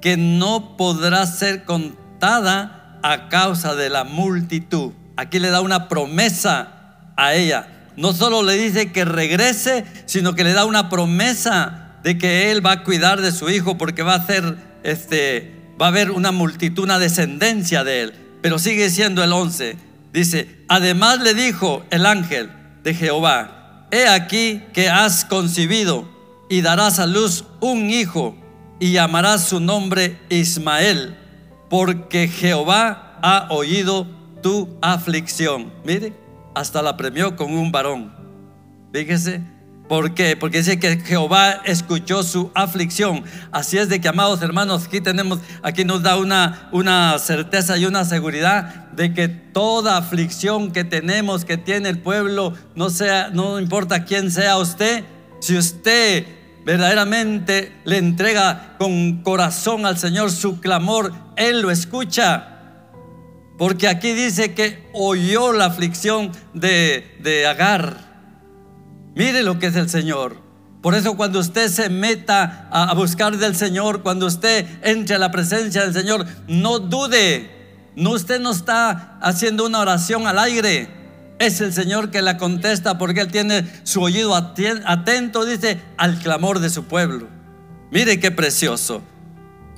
que 0.00 0.16
no 0.16 0.76
podrá 0.76 1.26
ser 1.26 1.64
contada 1.64 3.00
a 3.02 3.28
causa 3.28 3.74
de 3.74 3.90
la 3.90 4.04
multitud. 4.04 4.92
Aquí 5.16 5.40
le 5.40 5.50
da 5.50 5.60
una 5.60 5.88
promesa 5.88 7.10
a 7.16 7.34
ella. 7.34 7.66
no 7.96 8.12
solo 8.12 8.44
le 8.44 8.56
dice 8.56 8.92
que 8.92 9.04
regrese, 9.04 9.84
sino 10.06 10.36
que 10.36 10.44
le 10.44 10.52
da 10.52 10.66
una 10.66 10.88
promesa 10.88 11.96
de 12.04 12.16
que 12.16 12.52
él 12.52 12.64
va 12.64 12.72
a 12.72 12.84
cuidar 12.84 13.20
de 13.20 13.32
su 13.32 13.50
hijo 13.50 13.76
porque 13.76 14.04
va 14.04 14.14
a 14.14 14.24
ser 14.24 14.56
este 14.84 15.59
va 15.80 15.86
a 15.86 15.88
haber 15.88 16.10
una 16.10 16.32
multitud, 16.32 16.84
una 16.84 16.98
descendencia 16.98 17.84
de 17.84 18.02
él. 18.02 18.14
Pero 18.42 18.58
sigue 18.58 18.90
siendo 18.90 19.22
el 19.24 19.32
11. 19.32 19.76
Dice, 20.12 20.64
además 20.68 21.20
le 21.20 21.34
dijo 21.34 21.84
el 21.90 22.06
ángel 22.06 22.50
de 22.82 22.94
Jehová, 22.94 23.86
he 23.90 24.06
aquí 24.08 24.62
que 24.72 24.88
has 24.88 25.24
concebido 25.24 26.08
y 26.48 26.62
darás 26.62 26.98
a 26.98 27.06
luz 27.06 27.44
un 27.60 27.90
hijo 27.90 28.36
y 28.80 28.92
llamarás 28.92 29.44
su 29.44 29.60
nombre 29.60 30.18
Ismael, 30.30 31.16
porque 31.68 32.28
Jehová 32.28 33.18
ha 33.22 33.46
oído 33.50 34.06
tu 34.42 34.76
aflicción. 34.80 35.72
Mire, 35.84 36.14
hasta 36.54 36.82
la 36.82 36.96
premió 36.96 37.36
con 37.36 37.52
un 37.52 37.70
varón. 37.70 38.12
Fíjese, 38.92 39.42
¿Por 39.90 40.14
qué? 40.14 40.36
Porque 40.36 40.58
dice 40.58 40.78
que 40.78 41.00
Jehová 41.00 41.62
escuchó 41.64 42.22
su 42.22 42.52
aflicción. 42.54 43.24
Así 43.50 43.76
es 43.76 43.88
de 43.88 44.00
que, 44.00 44.06
amados 44.06 44.40
hermanos, 44.40 44.86
aquí 44.86 45.00
tenemos, 45.00 45.40
aquí 45.64 45.84
nos 45.84 46.04
da 46.04 46.16
una, 46.16 46.68
una 46.70 47.18
certeza 47.18 47.76
y 47.76 47.86
una 47.86 48.04
seguridad 48.04 48.92
de 48.92 49.12
que 49.12 49.26
toda 49.26 49.96
aflicción 49.96 50.70
que 50.70 50.84
tenemos, 50.84 51.44
que 51.44 51.56
tiene 51.56 51.88
el 51.88 51.98
pueblo, 51.98 52.54
no 52.76 52.88
sea, 52.88 53.30
no 53.30 53.58
importa 53.58 54.04
quién 54.04 54.30
sea 54.30 54.58
usted, 54.58 55.02
si 55.40 55.58
usted 55.58 56.24
verdaderamente 56.64 57.72
le 57.84 57.98
entrega 57.98 58.76
con 58.78 59.24
corazón 59.24 59.86
al 59.86 59.98
Señor 59.98 60.30
su 60.30 60.60
clamor, 60.60 61.12
Él 61.36 61.62
lo 61.62 61.72
escucha. 61.72 62.86
Porque 63.58 63.88
aquí 63.88 64.12
dice 64.12 64.54
que 64.54 64.88
oyó 64.92 65.52
la 65.52 65.64
aflicción 65.64 66.30
de, 66.54 67.16
de 67.24 67.48
Agar. 67.48 68.09
Mire 69.14 69.42
lo 69.42 69.58
que 69.58 69.66
es 69.66 69.76
el 69.76 69.88
Señor. 69.88 70.36
Por 70.82 70.94
eso 70.94 71.16
cuando 71.16 71.40
usted 71.40 71.68
se 71.68 71.90
meta 71.90 72.68
a, 72.70 72.94
buscar 72.94 73.36
del 73.36 73.54
Señor, 73.54 74.02
cuando 74.02 74.26
usted 74.26 74.66
entre 74.82 75.16
a 75.16 75.18
la 75.18 75.30
presencia 75.30 75.82
del 75.82 75.92
Señor, 75.92 76.26
no 76.48 76.78
dude. 76.78 77.58
No, 77.96 78.10
usted 78.10 78.40
no 78.40 78.50
está 78.52 79.18
haciendo 79.20 79.66
una 79.66 79.80
oración 79.80 80.26
al 80.26 80.38
aire. 80.38 80.88
Es 81.38 81.60
el 81.60 81.72
Señor 81.74 82.10
que 82.10 82.22
la 82.22 82.38
contesta 82.38 82.96
porque 82.96 83.20
Él 83.20 83.30
tiene 83.30 83.66
su 83.82 84.00
oído 84.00 84.34
atento, 84.34 85.44
dice, 85.44 85.80
al 85.98 86.18
clamor 86.18 86.60
de 86.60 86.70
su 86.70 86.84
pueblo. 86.84 87.28
Mire 87.90 88.18
qué 88.20 88.30
precioso. 88.30 89.02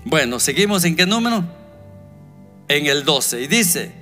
Bueno, 0.05 0.39
seguimos 0.39 0.85
en 0.85 0.95
qué 0.95 1.07
número? 1.07 1.45
En 2.69 2.87
el 2.87 3.05
12. 3.05 3.43
Y 3.43 3.47
dice, 3.49 3.93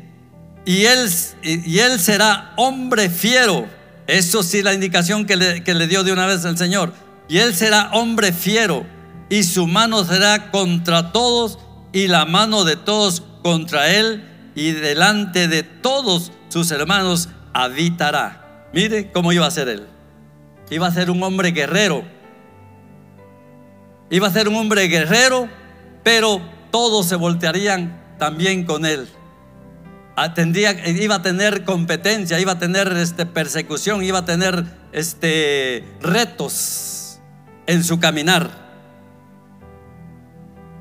y 0.66 0.84
él, 0.84 1.08
y 1.42 1.78
él 1.78 1.98
será 1.98 2.52
hombre 2.56 3.08
fiero 3.08 3.79
eso 4.10 4.42
sí, 4.42 4.62
la 4.62 4.74
indicación 4.74 5.24
que 5.24 5.36
le, 5.36 5.86
dio 5.86 6.02
de 6.02 6.12
una 6.12 6.26
vez 6.26 6.44
el 6.44 6.58
Señor. 6.58 6.92
Y 7.28 7.38
él 7.38 7.54
será 7.54 7.90
hombre 7.92 8.32
fiero, 8.32 8.84
y 9.28 9.44
su 9.44 9.66
mano 9.66 10.04
será 10.04 10.50
contra 10.50 11.12
todos, 11.12 11.58
y 11.92 12.08
la 12.08 12.24
mano 12.24 12.64
de 12.64 12.76
todos 12.76 13.22
contra 13.42 13.90
él, 13.90 14.24
y 14.54 14.72
delante 14.72 15.46
de 15.48 15.62
todos 15.62 16.32
sus 16.48 16.70
hermanos 16.70 17.28
habitará. 17.52 18.68
Mire 18.72 19.12
cómo 19.12 19.32
iba 19.32 19.46
a 19.46 19.50
ser 19.50 19.68
él. 19.68 19.86
Iba 20.70 20.88
a 20.88 20.92
ser 20.92 21.10
un 21.10 21.22
hombre 21.22 21.52
guerrero. 21.52 22.04
Iba 24.10 24.28
a 24.28 24.32
ser 24.32 24.48
un 24.48 24.56
hombre 24.56 24.88
guerrero, 24.88 25.48
pero 26.02 26.40
todos 26.70 27.06
se 27.06 27.16
voltearían 27.16 28.16
también 28.18 28.64
con 28.64 28.84
él. 28.86 29.08
Iba 30.16 31.14
a 31.14 31.22
tener 31.22 31.64
competencia, 31.64 32.38
iba 32.40 32.52
a 32.52 32.58
tener 32.58 32.92
este, 32.92 33.26
persecución, 33.26 34.02
iba 34.02 34.18
a 34.18 34.24
tener 34.24 34.64
este, 34.92 35.84
retos 36.00 37.20
en 37.66 37.84
su 37.84 37.98
caminar. 37.98 38.50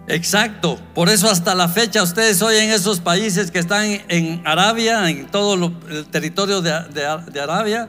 Exacto, 0.08 0.80
por 0.96 1.08
eso 1.08 1.30
hasta 1.30 1.54
la 1.54 1.68
fecha 1.68 2.02
ustedes 2.02 2.42
oyen 2.42 2.72
esos 2.72 3.00
países 3.00 3.52
que 3.52 3.60
están 3.60 4.02
en 4.08 4.42
Arabia, 4.44 5.08
en 5.08 5.28
todo 5.28 5.72
el 5.88 6.08
territorio 6.08 6.62
de, 6.62 6.72
de 7.32 7.39
Arabia, 7.39 7.88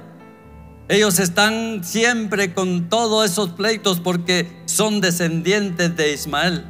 ellos 0.91 1.21
están 1.21 1.85
siempre 1.85 2.53
con 2.53 2.89
todos 2.89 3.31
esos 3.31 3.51
pleitos 3.51 4.01
porque 4.01 4.61
son 4.67 5.01
descendientes 5.01 5.97
de 5.97 6.13
Ismael. 6.13 6.65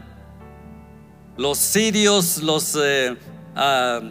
Los 1.39 1.57
sirios, 1.57 2.43
los 2.43 2.77
eh, 2.79 3.17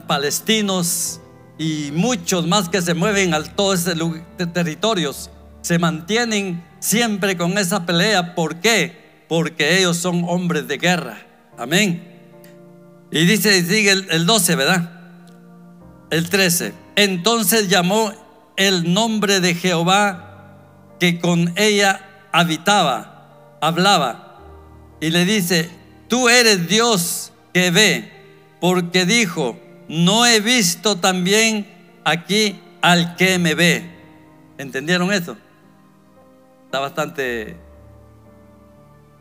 palestinos 0.08 1.19
y 1.58 1.91
muchos 1.93 2.47
más 2.47 2.69
que 2.69 2.82
se 2.82 2.93
mueven 2.93 3.34
a 3.34 3.43
todos 3.43 3.86
esos 3.86 4.54
territorios, 4.54 5.30
se 5.62 5.78
mantienen 5.78 6.63
siempre 6.80 7.36
con 7.36 7.58
esa 7.58 7.86
pelea. 7.86 8.34
¿Por 8.36 8.58
qué? 8.58 9.25
Porque 9.28 9.78
ellos 9.78 9.97
son 9.97 10.23
hombres 10.28 10.67
de 10.67 10.78
guerra. 10.78 11.21
Amén. 11.58 12.17
Y 13.12 13.25
dice, 13.25 13.63
sigue 13.63 13.91
el, 13.91 14.08
el 14.10 14.25
12, 14.25 14.56
¿verdad? 14.56 14.91
El 16.10 16.30
13. 16.30 16.73
Entonces 16.95 17.67
llamó 17.67 18.13
el 18.56 18.93
nombre 18.93 19.39
de 19.39 19.56
Jehová 19.56 20.56
que 20.99 21.19
con 21.19 21.54
ella 21.58 22.28
habitaba, 22.32 23.58
hablaba, 23.62 24.39
y 25.02 25.10
le 25.10 25.25
dice, 25.25 25.69
tú 26.08 26.30
eres 26.30 26.67
Dios 26.67 27.32
que 27.54 27.71
ve 27.71 28.18
porque 28.60 29.06
dijo, 29.06 29.58
no 29.88 30.26
he 30.26 30.39
visto 30.39 30.98
también 30.98 31.67
aquí 32.04 32.60
al 32.82 33.15
que 33.15 33.39
me 33.39 33.56
ve. 33.56 33.89
¿Entendieron 34.58 35.12
eso? 35.12 35.38
Está 36.65 36.80
bastante... 36.80 37.58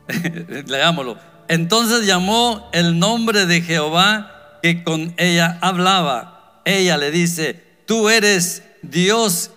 Leámoslo. 0.67 1.19
Entonces 1.49 2.07
llamó 2.07 2.69
el 2.73 2.99
nombre 2.99 3.47
de 3.47 3.63
Jehová 3.63 4.59
que 4.63 4.85
con 4.85 5.15
ella 5.17 5.59
hablaba. 5.61 6.61
Ella 6.65 6.99
le 6.99 7.11
dice, 7.11 7.63
tú 7.87 8.09
eres 8.11 8.63
Dios 8.83 9.51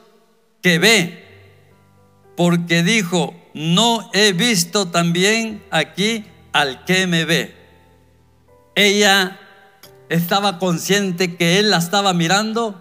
que 0.61 0.79
ve, 0.79 1.25
porque 2.37 2.83
dijo, 2.83 3.33
no 3.53 4.09
he 4.13 4.31
visto 4.33 4.87
también 4.87 5.63
aquí 5.71 6.25
al 6.53 6.85
que 6.85 7.07
me 7.07 7.25
ve. 7.25 7.55
Ella 8.75 9.40
estaba 10.11 10.59
consciente 10.59 11.37
que 11.37 11.57
él 11.57 11.69
la 11.69 11.77
estaba 11.77 12.13
mirando, 12.13 12.75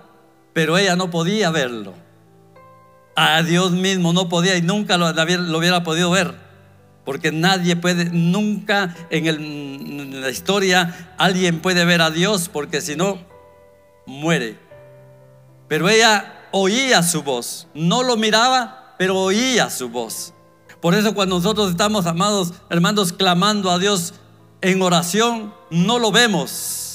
pero 0.53 0.77
ella 0.77 0.97
no 0.97 1.11
podía 1.11 1.51
verlo. 1.51 1.95
A 3.14 3.43
Dios 3.43 3.71
mismo 3.71 4.12
no 4.12 4.29
podía 4.29 4.57
y 4.57 4.62
nunca 4.62 4.99
lo, 4.99 5.09
hubiera 5.57 5.85
podido 5.85 6.11
ver. 6.11 6.35
Porque 7.05 7.31
nadie 7.31 7.77
puede, 7.77 8.07
nunca 8.07 8.97
en, 9.11 10.21
la 10.21 10.29
historia 10.29 11.14
alguien 11.19 11.61
puede 11.61 11.85
ver 11.85 12.03
a 12.03 12.11
Dios 12.11 12.49
porque 12.53 12.81
si 12.81 12.97
no, 12.97 13.19
muere. 14.07 14.59
Pero 15.69 15.88
ella 15.88 16.49
oía 16.51 17.03
su 17.05 17.23
voz. 17.23 17.69
No 17.75 18.03
lo 18.03 18.16
miraba, 18.16 18.97
pero 18.99 19.16
oía 19.16 19.71
su 19.71 19.88
voz. 19.88 20.35
Por 20.81 20.95
eso 20.95 21.14
cuando 21.14 21.37
nosotros 21.37 21.71
estamos, 21.71 22.07
amados 22.07 22.55
hermanos, 22.71 23.12
clamando 23.12 23.71
a 23.71 23.79
Dios 23.79 24.14
en 24.62 24.83
oración, 24.83 25.55
no 25.71 26.01
lo 26.01 26.11
vemos 26.11 26.89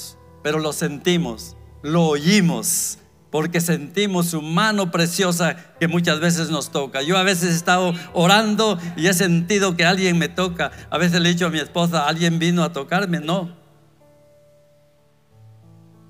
pero 0.46 0.60
lo 0.60 0.72
sentimos, 0.72 1.56
lo 1.82 2.04
oímos, 2.04 2.98
porque 3.32 3.60
sentimos 3.60 4.28
su 4.28 4.42
mano 4.42 4.92
preciosa 4.92 5.56
que 5.80 5.88
muchas 5.88 6.20
veces 6.20 6.50
nos 6.50 6.70
toca. 6.70 7.02
Yo 7.02 7.18
a 7.18 7.24
veces 7.24 7.50
he 7.50 7.56
estado 7.56 7.94
orando 8.12 8.78
y 8.96 9.08
he 9.08 9.12
sentido 9.12 9.76
que 9.76 9.84
alguien 9.84 10.16
me 10.18 10.28
toca. 10.28 10.70
A 10.88 10.98
veces 10.98 11.20
le 11.20 11.30
he 11.30 11.32
dicho 11.32 11.46
a 11.46 11.50
mi 11.50 11.58
esposa, 11.58 12.06
¿alguien 12.06 12.38
vino 12.38 12.62
a 12.62 12.72
tocarme? 12.72 13.18
No. 13.18 13.56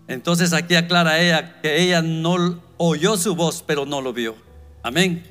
Entonces 0.06 0.52
aquí 0.52 0.74
aclara 0.74 1.18
ella 1.18 1.58
que 1.62 1.80
ella 1.80 2.02
no 2.02 2.60
oyó 2.76 3.16
su 3.16 3.34
voz, 3.34 3.64
pero 3.66 3.86
no 3.86 4.02
lo 4.02 4.12
vio. 4.12 4.36
Amén. 4.82 5.26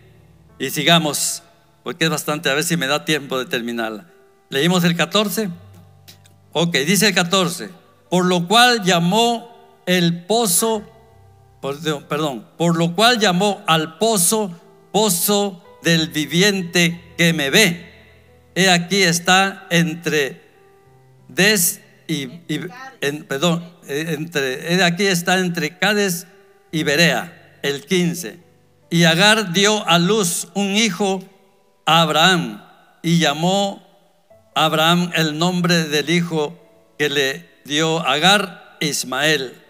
Y 0.57 0.71
sigamos, 0.71 1.43
porque 1.83 2.05
es 2.05 2.09
bastante, 2.09 2.49
a 2.49 2.55
ver 2.55 2.63
si 2.63 2.75
me 2.75 2.87
da 2.87 3.05
tiempo 3.05 3.37
de 3.37 3.45
terminarla. 3.45 4.07
Leímos 4.49 4.83
el 4.83 4.95
14. 4.95 5.51
Ok, 6.53 6.73
dice 6.77 7.09
el 7.09 7.13
14 7.13 7.85
por 8.09 8.25
lo 8.25 8.47
cual 8.47 8.83
llamó 8.83 9.81
el 9.85 10.25
pozo, 10.25 10.83
perdón, 11.61 12.47
por 12.57 12.77
lo 12.77 12.95
cual 12.95 13.19
llamó 13.19 13.63
al 13.67 13.97
pozo, 13.97 14.51
pozo 14.91 15.63
del 15.83 16.09
viviente 16.09 17.13
que 17.17 17.33
me 17.33 17.49
ve. 17.49 17.93
He 18.55 18.69
aquí 18.69 19.03
está 19.03 19.67
entre 19.69 20.41
Des 21.27 21.81
y, 22.07 22.27
perdón, 23.27 23.67
entre, 23.87 24.73
he 24.73 24.83
aquí 24.83 25.05
está 25.05 25.39
entre 25.39 25.77
Cades 25.77 26.27
y 26.71 26.83
Berea, 26.83 27.59
el 27.63 27.85
15. 27.85 28.39
Y 28.89 29.03
Agar 29.03 29.51
dio 29.53 29.87
a 29.87 29.99
luz 29.99 30.47
un 30.53 30.75
hijo 30.75 31.23
a 31.85 32.01
Abraham 32.01 32.63
y 33.01 33.19
llamó 33.19 33.83
a 34.55 34.65
Abraham 34.65 35.11
el 35.15 35.37
nombre 35.37 35.85
del 35.85 36.09
hijo 36.09 36.57
que 36.97 37.09
le 37.09 37.54
dio 37.65 37.99
Agar 38.08 38.78
Ismael. 38.80 39.62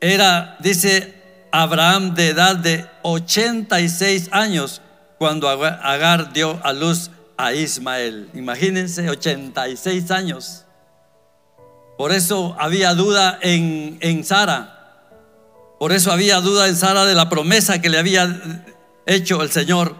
Era, 0.00 0.56
dice 0.60 1.14
Abraham 1.52 2.14
de 2.14 2.28
edad 2.28 2.56
de 2.56 2.86
86 3.02 4.30
años 4.32 4.80
cuando 5.18 5.48
Agar 5.48 6.32
dio 6.32 6.58
a 6.64 6.72
luz 6.72 7.10
a 7.36 7.52
Ismael. 7.52 8.30
Imagínense, 8.34 9.08
86 9.08 10.10
años. 10.10 10.64
Por 11.98 12.12
eso 12.12 12.56
había 12.58 12.94
duda 12.94 13.38
en, 13.42 13.98
en 14.00 14.24
Sara. 14.24 14.74
Por 15.78 15.92
eso 15.92 16.10
había 16.10 16.40
duda 16.40 16.66
en 16.66 16.76
Sara 16.76 17.04
de 17.04 17.14
la 17.14 17.28
promesa 17.28 17.80
que 17.80 17.90
le 17.90 17.98
había 17.98 18.64
hecho 19.04 19.42
el 19.42 19.50
Señor. 19.50 19.94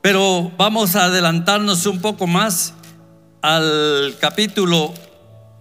Pero 0.00 0.52
vamos 0.56 0.94
a 0.94 1.04
adelantarnos 1.04 1.86
un 1.86 2.00
poco 2.00 2.26
más 2.26 2.74
al 3.42 4.16
capítulo 4.20 4.94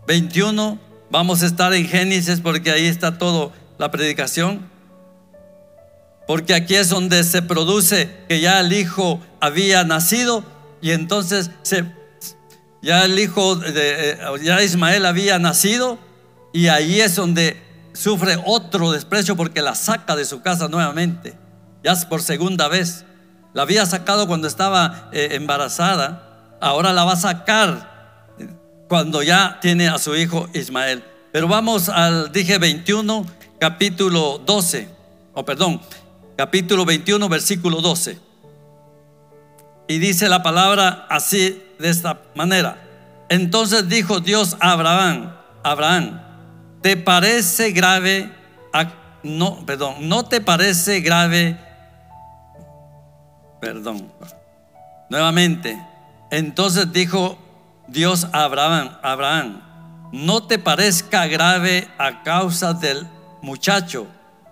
21. 0.05 0.86
Vamos 1.09 1.41
a 1.41 1.45
estar 1.45 1.73
en 1.73 1.87
Génesis 1.87 2.41
porque 2.41 2.71
ahí 2.71 2.85
está 2.85 3.17
todo 3.17 3.53
la 3.77 3.91
predicación. 3.91 4.69
Porque 6.27 6.53
aquí 6.53 6.75
es 6.75 6.89
donde 6.89 7.23
se 7.23 7.41
produce 7.41 8.09
que 8.27 8.41
ya 8.41 8.59
el 8.59 8.73
hijo 8.73 9.21
había 9.39 9.85
nacido 9.85 10.43
y 10.81 10.91
entonces 10.91 11.51
ya 12.81 13.05
el 13.05 13.17
hijo 13.17 13.55
de 13.55 14.11
eh, 14.11 14.17
ya 14.43 14.61
Ismael 14.61 15.05
había 15.05 15.39
nacido 15.39 15.97
y 16.53 16.67
ahí 16.67 16.99
es 16.99 17.15
donde 17.15 17.61
sufre 17.93 18.37
otro 18.45 18.91
desprecio 18.91 19.37
porque 19.37 19.61
la 19.61 19.75
saca 19.75 20.17
de 20.17 20.25
su 20.25 20.41
casa 20.41 20.67
nuevamente, 20.67 21.37
ya 21.83 21.95
por 22.09 22.21
segunda 22.21 22.67
vez. 22.67 23.05
La 23.53 23.61
había 23.61 23.85
sacado 23.85 24.27
cuando 24.27 24.47
estaba 24.47 25.09
eh, 25.13 25.29
embarazada, 25.31 26.57
ahora 26.59 26.91
la 26.91 27.05
va 27.05 27.13
a 27.13 27.17
sacar 27.17 27.96
cuando 28.87 29.21
ya 29.21 29.59
tiene 29.61 29.87
a 29.87 29.97
su 29.97 30.15
hijo 30.15 30.49
Ismael. 30.53 31.03
Pero 31.31 31.47
vamos 31.47 31.89
al, 31.89 32.31
dije 32.31 32.57
21, 32.57 33.25
capítulo 33.59 34.39
12, 34.39 34.89
o 35.33 35.45
perdón, 35.45 35.81
capítulo 36.35 36.85
21, 36.85 37.29
versículo 37.29 37.81
12. 37.81 38.17
Y 39.87 39.99
dice 39.99 40.29
la 40.29 40.43
palabra 40.43 41.05
así, 41.09 41.61
de 41.79 41.89
esta 41.89 42.21
manera. 42.35 42.83
Entonces 43.29 43.87
dijo 43.87 44.19
Dios 44.19 44.57
a 44.59 44.71
Abraham, 44.71 45.33
Abraham, 45.63 46.21
¿te 46.81 46.97
parece 46.97 47.71
grave? 47.71 48.31
no, 49.23 49.65
perdón, 49.65 50.07
¿no 50.07 50.23
te 50.25 50.39
parece 50.39 51.01
grave? 51.01 51.57
Perdón. 53.59 54.11
Nuevamente. 55.09 55.77
Entonces 56.31 56.91
dijo 56.91 57.37
Dios 57.87 58.27
a 58.31 58.43
Abraham, 58.43 58.97
Abraham, 59.01 59.61
no 60.11 60.43
te 60.43 60.59
parezca 60.59 61.27
grave 61.27 61.87
a 61.97 62.23
causa 62.23 62.73
del 62.73 63.07
muchacho 63.41 64.07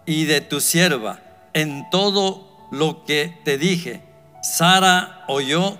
y 0.05 0.25
de 0.25 0.41
tu 0.41 0.61
sierva 0.61 1.19
en 1.53 1.89
todo 1.89 2.67
lo 2.71 3.05
que 3.05 3.39
te 3.43 3.57
dije 3.57 4.05
Sara 4.45 5.23
oyó 5.27 5.75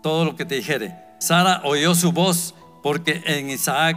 todo 0.00 0.24
lo 0.24 0.36
que 0.36 0.44
te 0.44 0.54
dijere. 0.54 0.96
Sara 1.18 1.60
oyó 1.64 1.94
su 1.96 2.12
voz 2.12 2.54
porque 2.84 3.22
en 3.26 3.50
Isaac 3.50 3.96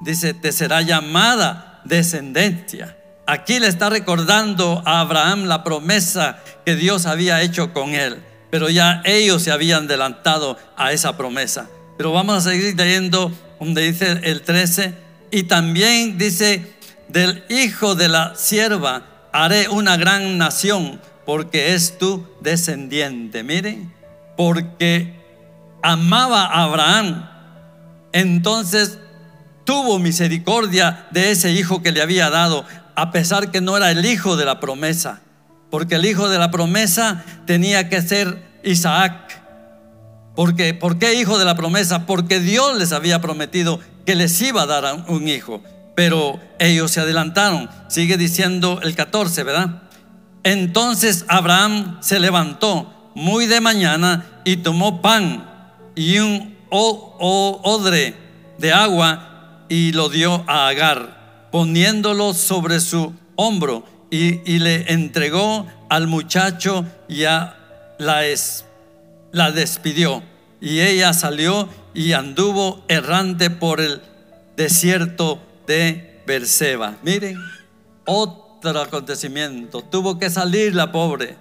dice, 0.00 0.32
te 0.32 0.50
será 0.50 0.80
llamada 0.80 1.82
descendencia. 1.84 2.96
Aquí 3.26 3.58
le 3.58 3.66
está 3.66 3.90
recordando 3.90 4.82
a 4.86 5.00
Abraham 5.00 5.44
la 5.44 5.62
promesa 5.62 6.38
que 6.64 6.74
Dios 6.74 7.04
había 7.04 7.42
hecho 7.42 7.74
con 7.74 7.90
él, 7.90 8.24
pero 8.50 8.68
ya 8.68 9.02
ellos 9.04 9.42
se 9.42 9.52
habían 9.52 9.84
adelantado 9.84 10.58
a 10.76 10.92
esa 10.92 11.16
promesa. 11.16 11.68
Pero 11.96 12.12
vamos 12.12 12.36
a 12.36 12.50
seguir 12.50 12.76
leyendo 12.76 13.32
donde 13.58 13.82
dice 13.82 14.20
el 14.22 14.42
13, 14.42 14.94
y 15.30 15.44
también 15.44 16.18
dice, 16.18 16.74
del 17.08 17.44
hijo 17.48 17.94
de 17.94 18.08
la 18.08 18.34
sierva 18.34 19.02
haré 19.32 19.68
una 19.68 19.96
gran 19.96 20.38
nación 20.38 21.00
porque 21.26 21.74
es 21.74 21.98
tu 21.98 22.26
descendiente. 22.40 23.42
Miren, 23.42 23.92
porque 24.36 25.14
amaba 25.82 26.46
a 26.46 26.64
Abraham, 26.64 27.28
entonces 28.12 28.98
tuvo 29.64 29.98
misericordia 29.98 31.06
de 31.12 31.30
ese 31.30 31.52
hijo 31.52 31.82
que 31.82 31.92
le 31.92 32.02
había 32.02 32.30
dado, 32.30 32.64
a 32.96 33.12
pesar 33.12 33.50
que 33.50 33.60
no 33.60 33.76
era 33.76 33.90
el 33.90 34.04
hijo 34.04 34.36
de 34.36 34.44
la 34.44 34.58
promesa, 34.58 35.20
porque 35.70 35.94
el 35.96 36.04
hijo 36.04 36.28
de 36.28 36.38
la 36.38 36.50
promesa 36.50 37.24
tenía 37.46 37.88
que 37.88 38.02
ser 38.02 38.42
Isaac. 38.64 39.40
¿Por 40.34 40.54
qué 40.54 41.14
hijo 41.14 41.38
de 41.38 41.44
la 41.44 41.54
promesa? 41.54 42.06
Porque 42.06 42.40
Dios 42.40 42.76
les 42.78 42.92
había 42.92 43.20
prometido 43.20 43.80
que 44.06 44.14
les 44.14 44.40
iba 44.40 44.62
a 44.62 44.66
dar 44.66 45.04
un 45.08 45.28
hijo, 45.28 45.62
pero 45.94 46.40
ellos 46.58 46.90
se 46.90 47.00
adelantaron. 47.00 47.68
Sigue 47.88 48.16
diciendo 48.16 48.80
el 48.82 48.94
14, 48.94 49.42
¿verdad? 49.44 49.82
Entonces 50.42 51.26
Abraham 51.28 51.98
se 52.00 52.18
levantó 52.18 53.12
muy 53.14 53.46
de 53.46 53.60
mañana 53.60 54.40
y 54.44 54.56
tomó 54.58 55.02
pan 55.02 55.46
y 55.94 56.18
un 56.18 56.56
odre 56.70 58.14
de 58.58 58.72
agua 58.72 59.66
y 59.68 59.92
lo 59.92 60.08
dio 60.08 60.44
a 60.46 60.68
Agar, 60.68 61.48
poniéndolo 61.52 62.32
sobre 62.32 62.80
su 62.80 63.12
hombro 63.36 63.84
y, 64.10 64.58
le 64.58 64.92
entregó 64.92 65.66
al 65.88 66.06
muchacho 66.06 66.84
y 67.08 67.22
la, 67.22 67.56
despidió. 69.54 70.22
Y 70.60 70.80
ella 70.80 71.12
salió 71.12 71.68
y 71.94 72.12
anduvo 72.12 72.84
errante 72.88 73.50
por 73.50 73.80
el 73.80 74.02
desierto 74.56 75.40
de 75.66 76.22
Berseba. 76.26 76.96
Miren, 77.02 77.38
otro 78.04 78.50
otro 78.68 78.82
acontecimiento. 78.82 79.80
Tuvo 79.80 80.18
que 80.18 80.28
salir 80.28 80.74
la 80.74 80.92
pobre. 80.92 81.36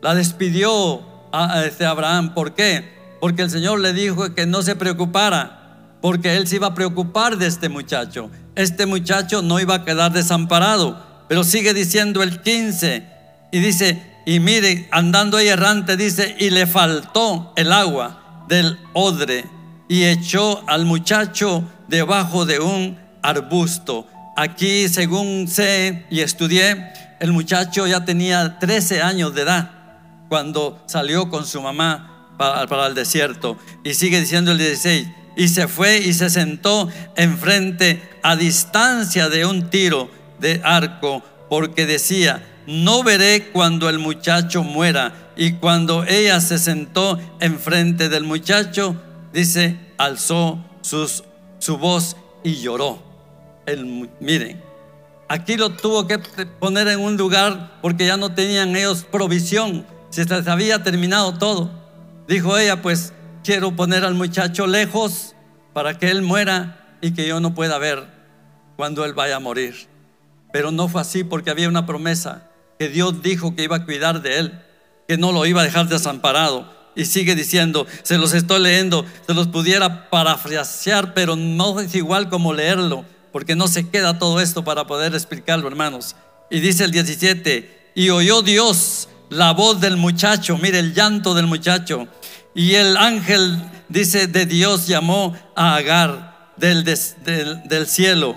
La 0.00 0.14
despidió 0.14 1.02
a 1.32 1.64
este 1.64 1.84
Abraham. 1.84 2.32
¿Por 2.32 2.54
qué? 2.54 3.16
Porque 3.20 3.42
el 3.42 3.50
Señor 3.50 3.80
le 3.80 3.92
dijo 3.92 4.32
que 4.34 4.46
no 4.46 4.62
se 4.62 4.76
preocupara, 4.76 5.96
porque 6.00 6.36
él 6.36 6.46
se 6.46 6.56
iba 6.56 6.68
a 6.68 6.74
preocupar 6.74 7.38
de 7.38 7.48
este 7.48 7.68
muchacho. 7.68 8.30
Este 8.54 8.86
muchacho 8.86 9.42
no 9.42 9.58
iba 9.58 9.74
a 9.74 9.84
quedar 9.84 10.12
desamparado. 10.12 11.11
Pero 11.32 11.44
sigue 11.44 11.72
diciendo 11.72 12.22
el 12.22 12.42
15 12.42 13.04
y 13.52 13.60
dice, 13.60 14.02
y 14.26 14.38
mire, 14.38 14.86
andando 14.90 15.38
ahí 15.38 15.48
errante, 15.48 15.96
dice, 15.96 16.36
y 16.38 16.50
le 16.50 16.66
faltó 16.66 17.54
el 17.56 17.72
agua 17.72 18.44
del 18.50 18.78
odre 18.92 19.46
y 19.88 20.04
echó 20.04 20.62
al 20.68 20.84
muchacho 20.84 21.64
debajo 21.88 22.44
de 22.44 22.60
un 22.60 22.98
arbusto. 23.22 24.06
Aquí, 24.36 24.90
según 24.90 25.48
sé 25.48 26.04
y 26.10 26.20
estudié, 26.20 26.92
el 27.18 27.32
muchacho 27.32 27.86
ya 27.86 28.04
tenía 28.04 28.58
13 28.58 29.00
años 29.00 29.34
de 29.34 29.40
edad 29.40 29.70
cuando 30.28 30.84
salió 30.84 31.30
con 31.30 31.46
su 31.46 31.62
mamá 31.62 32.28
para, 32.36 32.86
el 32.88 32.94
desierto. 32.94 33.56
Y 33.84 33.94
sigue 33.94 34.20
diciendo 34.20 34.52
el 34.52 34.58
16, 34.58 35.08
y 35.38 35.48
se 35.48 35.66
fue 35.66 35.96
y 35.96 36.12
se 36.12 36.28
sentó 36.28 36.90
enfrente 37.16 38.02
a 38.22 38.36
distancia 38.36 39.30
de 39.30 39.46
un 39.46 39.70
tiro 39.70 40.20
de 40.42 40.60
arco, 40.62 41.22
porque 41.48 41.86
decía, 41.86 42.46
no 42.66 43.02
veré 43.02 43.50
cuando 43.52 43.88
el 43.88 43.98
muchacho 43.98 44.62
muera. 44.62 45.32
Y 45.34 45.52
cuando 45.52 46.04
ella 46.04 46.40
se 46.42 46.58
sentó 46.58 47.18
enfrente 47.40 48.10
del 48.10 48.24
muchacho, 48.24 48.96
dice, 49.32 49.78
alzó 49.96 50.62
sus, 50.82 51.24
su 51.58 51.78
voz 51.78 52.16
y 52.44 52.56
lloró 52.56 53.12
miren, 54.20 54.60
aquí 55.28 55.56
lo 55.56 55.70
tuvo 55.70 56.06
que 56.06 56.18
poner 56.58 56.88
en 56.88 57.00
un 57.00 57.16
lugar 57.16 57.78
porque 57.80 58.06
ya 58.06 58.16
no 58.16 58.34
tenían 58.34 58.74
ellos 58.76 59.04
provisión, 59.10 59.86
se 60.10 60.24
les 60.24 60.46
había 60.48 60.82
terminado 60.82 61.38
todo. 61.38 61.70
Dijo 62.28 62.56
ella, 62.58 62.82
pues 62.82 63.12
quiero 63.44 63.74
poner 63.74 64.04
al 64.04 64.14
muchacho 64.14 64.66
lejos 64.66 65.34
para 65.72 65.98
que 65.98 66.10
él 66.10 66.22
muera 66.22 66.96
y 67.00 67.12
que 67.12 67.26
yo 67.26 67.40
no 67.40 67.54
pueda 67.54 67.78
ver 67.78 68.06
cuando 68.76 69.04
él 69.04 69.14
vaya 69.14 69.36
a 69.36 69.40
morir. 69.40 69.88
Pero 70.52 70.70
no 70.70 70.88
fue 70.88 71.00
así 71.00 71.24
porque 71.24 71.50
había 71.50 71.68
una 71.68 71.86
promesa 71.86 72.48
que 72.78 72.88
Dios 72.88 73.22
dijo 73.22 73.56
que 73.56 73.64
iba 73.64 73.76
a 73.76 73.84
cuidar 73.84 74.22
de 74.22 74.38
él, 74.38 74.62
que 75.08 75.16
no 75.16 75.32
lo 75.32 75.46
iba 75.46 75.62
a 75.62 75.64
dejar 75.64 75.88
desamparado. 75.88 76.70
Y 76.94 77.06
sigue 77.06 77.34
diciendo, 77.34 77.86
se 78.02 78.18
los 78.18 78.34
estoy 78.34 78.60
leyendo, 78.60 79.06
se 79.26 79.32
los 79.34 79.48
pudiera 79.48 80.10
parafrasear, 80.10 81.14
pero 81.14 81.36
no 81.36 81.80
es 81.80 81.94
igual 81.94 82.28
como 82.28 82.52
leerlo 82.52 83.04
porque 83.32 83.56
no 83.56 83.66
se 83.66 83.88
queda 83.88 84.18
todo 84.18 84.40
esto 84.40 84.62
para 84.62 84.86
poder 84.86 85.14
explicarlo, 85.14 85.66
hermanos. 85.66 86.14
Y 86.50 86.60
dice 86.60 86.84
el 86.84 86.92
17, 86.92 87.92
y 87.94 88.10
oyó 88.10 88.42
Dios 88.42 89.08
la 89.30 89.52
voz 89.52 89.80
del 89.80 89.96
muchacho, 89.96 90.58
mire 90.58 90.78
el 90.78 90.94
llanto 90.94 91.34
del 91.34 91.46
muchacho. 91.46 92.06
Y 92.54 92.74
el 92.74 92.98
ángel, 92.98 93.58
dice, 93.88 94.26
de 94.26 94.44
Dios 94.44 94.86
llamó 94.86 95.34
a 95.56 95.76
Agar 95.76 96.52
del, 96.58 96.84
del, 96.84 97.86
cielo 97.86 98.36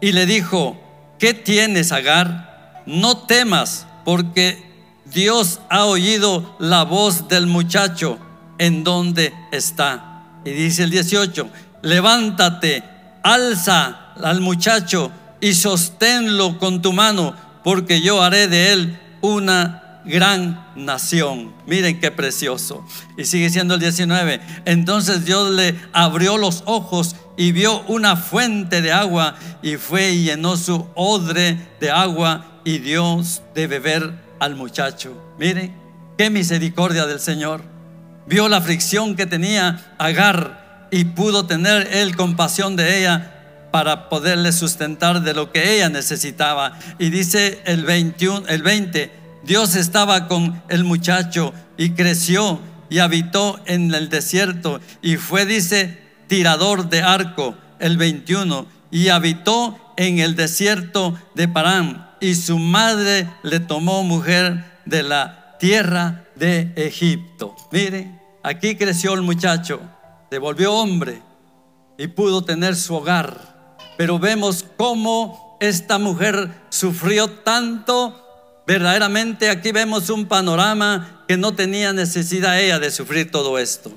y 0.00 0.10
le 0.10 0.26
dijo, 0.26 0.76
¿qué 1.22 1.34
tienes, 1.34 1.92
Agar? 1.92 2.82
No 2.84 3.16
temas, 3.16 3.86
porque 4.04 4.60
Dios 5.04 5.60
ha 5.70 5.84
oído 5.84 6.56
la 6.58 6.82
voz 6.82 7.28
del 7.28 7.46
muchacho 7.46 8.18
en 8.58 8.82
donde 8.82 9.32
está. 9.52 10.40
Y 10.44 10.50
dice 10.50 10.82
el 10.82 10.90
18, 10.90 11.48
levántate, 11.82 12.82
alza 13.22 14.14
al 14.20 14.40
muchacho 14.40 15.12
y 15.40 15.54
sosténlo 15.54 16.58
con 16.58 16.82
tu 16.82 16.92
mano, 16.92 17.36
porque 17.62 18.00
yo 18.00 18.20
haré 18.20 18.48
de 18.48 18.72
él 18.72 18.98
una 19.20 19.81
gran 20.04 20.66
nación. 20.76 21.52
Miren 21.66 22.00
qué 22.00 22.10
precioso. 22.10 22.84
Y 23.16 23.24
sigue 23.24 23.50
siendo 23.50 23.74
el 23.74 23.80
19. 23.80 24.40
Entonces 24.64 25.24
Dios 25.24 25.50
le 25.50 25.74
abrió 25.92 26.38
los 26.38 26.62
ojos 26.66 27.16
y 27.36 27.52
vio 27.52 27.82
una 27.82 28.16
fuente 28.16 28.82
de 28.82 28.92
agua 28.92 29.36
y 29.62 29.76
fue 29.76 30.12
y 30.12 30.24
llenó 30.24 30.56
su 30.56 30.86
odre 30.94 31.58
de 31.80 31.90
agua 31.90 32.60
y 32.64 32.78
Dios 32.78 33.42
de 33.54 33.66
beber 33.66 34.12
al 34.38 34.56
muchacho. 34.56 35.16
Miren, 35.38 35.74
qué 36.18 36.30
misericordia 36.30 37.06
del 37.06 37.20
Señor. 37.20 37.62
Vio 38.26 38.48
la 38.48 38.58
aflicción 38.58 39.16
que 39.16 39.26
tenía 39.26 39.94
Agar 39.98 40.88
y 40.90 41.04
pudo 41.04 41.46
tener 41.46 41.88
él 41.92 42.16
compasión 42.16 42.76
de 42.76 42.98
ella 42.98 43.32
para 43.72 44.10
poderle 44.10 44.52
sustentar 44.52 45.22
de 45.22 45.32
lo 45.34 45.50
que 45.50 45.74
ella 45.74 45.88
necesitaba. 45.88 46.78
Y 46.98 47.10
dice 47.10 47.62
el 47.64 47.84
21, 47.84 48.46
el 48.48 48.62
20, 48.62 49.10
Dios 49.44 49.76
estaba 49.76 50.28
con 50.28 50.62
el 50.68 50.84
muchacho 50.84 51.52
y 51.76 51.90
creció 51.90 52.60
y 52.88 52.98
habitó 52.98 53.60
en 53.66 53.92
el 53.94 54.08
desierto 54.08 54.80
y 55.00 55.16
fue 55.16 55.46
dice 55.46 55.98
tirador 56.28 56.88
de 56.88 57.02
arco 57.02 57.56
el 57.78 57.96
21 57.96 58.66
y 58.90 59.08
habitó 59.08 59.94
en 59.96 60.18
el 60.18 60.36
desierto 60.36 61.18
de 61.34 61.48
Parán 61.48 62.10
y 62.20 62.34
su 62.36 62.58
madre 62.58 63.28
le 63.42 63.60
tomó 63.60 64.04
mujer 64.04 64.64
de 64.84 65.02
la 65.02 65.56
tierra 65.58 66.24
de 66.36 66.72
Egipto. 66.76 67.56
Miren, 67.72 68.20
aquí 68.42 68.76
creció 68.76 69.14
el 69.14 69.22
muchacho, 69.22 69.80
se 70.30 70.38
volvió 70.38 70.72
hombre 70.72 71.22
y 71.98 72.06
pudo 72.06 72.44
tener 72.44 72.76
su 72.76 72.94
hogar. 72.94 73.76
Pero 73.96 74.18
vemos 74.18 74.64
cómo 74.76 75.56
esta 75.60 75.98
mujer 75.98 76.50
sufrió 76.70 77.30
tanto. 77.30 78.21
Verdaderamente 78.66 79.50
aquí 79.50 79.72
vemos 79.72 80.10
un 80.10 80.26
panorama 80.26 81.24
que 81.26 81.36
no 81.36 81.54
tenía 81.54 81.92
necesidad 81.92 82.60
ella 82.60 82.78
de 82.78 82.90
sufrir 82.90 83.30
todo 83.30 83.58
esto. 83.58 83.92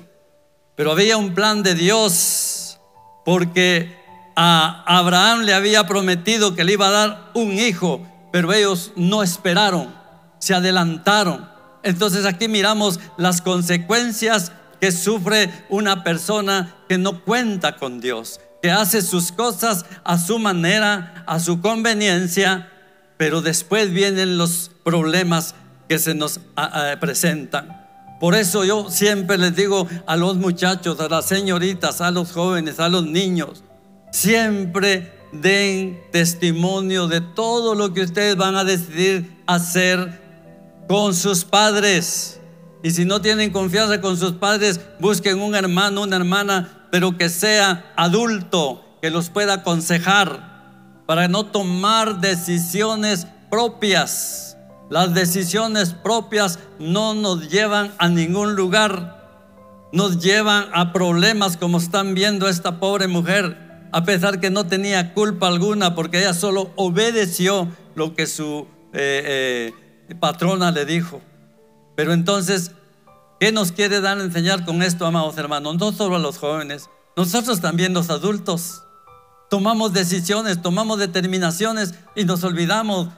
Pero 0.74 0.92
había 0.92 1.16
un 1.16 1.34
plan 1.34 1.62
de 1.62 1.74
Dios 1.74 2.78
porque 3.24 3.96
a 4.34 4.84
Abraham 4.86 5.42
le 5.42 5.54
había 5.54 5.86
prometido 5.86 6.54
que 6.54 6.64
le 6.64 6.72
iba 6.72 6.88
a 6.88 6.90
dar 6.90 7.30
un 7.34 7.52
hijo 7.52 8.06
pero 8.36 8.52
ellos 8.52 8.92
no 8.96 9.22
esperaron, 9.22 9.94
se 10.38 10.52
adelantaron. 10.52 11.48
Entonces 11.82 12.26
aquí 12.26 12.48
miramos 12.48 13.00
las 13.16 13.40
consecuencias 13.40 14.52
que 14.78 14.92
sufre 14.92 15.50
una 15.70 16.04
persona 16.04 16.76
que 16.86 16.98
no 16.98 17.24
cuenta 17.24 17.76
con 17.76 17.98
Dios, 17.98 18.38
que 18.60 18.70
hace 18.70 19.00
sus 19.00 19.32
cosas 19.32 19.86
a 20.04 20.18
su 20.18 20.38
manera, 20.38 21.24
a 21.26 21.40
su 21.40 21.62
conveniencia, 21.62 22.70
pero 23.16 23.42
después 23.42 23.92
vienen 23.92 24.38
los 24.38 24.70
problemas 24.84 25.54
que 25.88 25.98
se 25.98 26.14
nos 26.14 26.40
presentan. 27.00 27.86
Por 28.20 28.34
eso 28.34 28.64
yo 28.64 28.90
siempre 28.90 29.36
les 29.38 29.54
digo 29.54 29.86
a 30.06 30.16
los 30.16 30.36
muchachos, 30.36 30.98
a 31.00 31.08
las 31.08 31.26
señoritas, 31.26 32.00
a 32.00 32.10
los 32.10 32.32
jóvenes, 32.32 32.80
a 32.80 32.88
los 32.88 33.06
niños, 33.06 33.62
siempre 34.10 35.12
den 35.32 36.00
testimonio 36.12 37.08
de 37.08 37.20
todo 37.20 37.74
lo 37.74 37.92
que 37.92 38.02
ustedes 38.02 38.36
van 38.36 38.56
a 38.56 38.64
decidir 38.64 39.42
hacer 39.46 40.20
con 40.88 41.14
sus 41.14 41.44
padres. 41.44 42.40
Y 42.82 42.92
si 42.92 43.04
no 43.04 43.20
tienen 43.20 43.50
confianza 43.50 44.00
con 44.00 44.16
sus 44.16 44.32
padres, 44.32 44.80
busquen 45.00 45.40
un 45.40 45.54
hermano, 45.54 46.02
una 46.02 46.16
hermana, 46.16 46.86
pero 46.90 47.18
que 47.18 47.28
sea 47.28 47.92
adulto, 47.96 48.98
que 49.02 49.10
los 49.10 49.28
pueda 49.28 49.54
aconsejar 49.54 50.55
para 51.06 51.28
no 51.28 51.46
tomar 51.46 52.20
decisiones 52.20 53.26
propias. 53.50 54.56
Las 54.90 55.14
decisiones 55.14 55.90
propias 55.92 56.58
no 56.78 57.14
nos 57.14 57.48
llevan 57.48 57.92
a 57.98 58.08
ningún 58.08 58.54
lugar, 58.54 59.88
nos 59.92 60.18
llevan 60.18 60.66
a 60.72 60.92
problemas 60.92 61.56
como 61.56 61.78
están 61.78 62.14
viendo 62.14 62.48
esta 62.48 62.78
pobre 62.78 63.08
mujer 63.08 63.66
a 63.92 64.04
pesar 64.04 64.40
que 64.40 64.50
no 64.50 64.66
tenía 64.66 65.14
culpa 65.14 65.48
alguna 65.48 65.94
porque 65.94 66.18
ella 66.18 66.34
solo 66.34 66.70
obedeció 66.76 67.68
lo 67.94 68.14
que 68.14 68.26
su 68.26 68.66
eh, 68.92 69.72
eh, 70.10 70.14
patrona 70.20 70.70
le 70.70 70.84
dijo. 70.84 71.22
Pero 71.94 72.12
entonces, 72.12 72.72
¿qué 73.40 73.52
nos 73.52 73.72
quiere 73.72 74.02
dar 74.02 74.18
a 74.18 74.22
enseñar 74.22 74.64
con 74.64 74.82
esto, 74.82 75.06
amados 75.06 75.38
hermanos? 75.38 75.76
No 75.78 75.92
solo 75.92 76.16
a 76.16 76.18
los 76.18 76.38
jóvenes, 76.38 76.90
nosotros 77.16 77.60
también 77.60 77.94
los 77.94 78.10
adultos. 78.10 78.82
Tomamos 79.50 79.92
decisiones, 79.92 80.60
tomamos 80.60 80.98
determinaciones 80.98 81.94
y 82.14 82.24
nos 82.24 82.42
olvidamos 82.44 83.08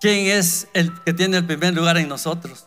quién 0.00 0.26
es 0.26 0.68
el 0.74 0.92
que 1.02 1.12
tiene 1.12 1.38
el 1.38 1.46
primer 1.46 1.74
lugar 1.74 1.96
en 1.96 2.08
nosotros. 2.08 2.66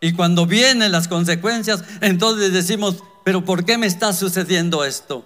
Y 0.00 0.12
cuando 0.12 0.46
vienen 0.46 0.92
las 0.92 1.08
consecuencias, 1.08 1.82
entonces 2.00 2.52
decimos, 2.52 3.02
pero 3.24 3.44
¿por 3.44 3.64
qué 3.64 3.78
me 3.78 3.86
está 3.86 4.12
sucediendo 4.12 4.84
esto? 4.84 5.24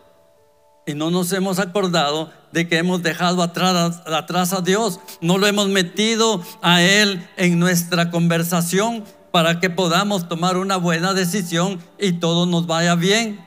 y 0.88 0.94
no 0.94 1.10
nos 1.10 1.30
hemos 1.34 1.58
acordado 1.58 2.32
de 2.50 2.66
que 2.66 2.78
hemos 2.78 3.02
dejado 3.02 3.42
atrás, 3.42 4.00
atrás 4.06 4.54
a 4.54 4.62
Dios. 4.62 5.00
No 5.20 5.36
lo 5.36 5.46
hemos 5.46 5.68
metido 5.68 6.42
a 6.62 6.80
Él 6.80 7.28
en 7.36 7.58
nuestra 7.58 8.10
conversación 8.10 9.04
para 9.30 9.60
que 9.60 9.68
podamos 9.68 10.30
tomar 10.30 10.56
una 10.56 10.78
buena 10.78 11.12
decisión 11.12 11.78
y 11.98 12.12
todo 12.12 12.46
nos 12.46 12.66
vaya 12.66 12.94
bien. 12.94 13.38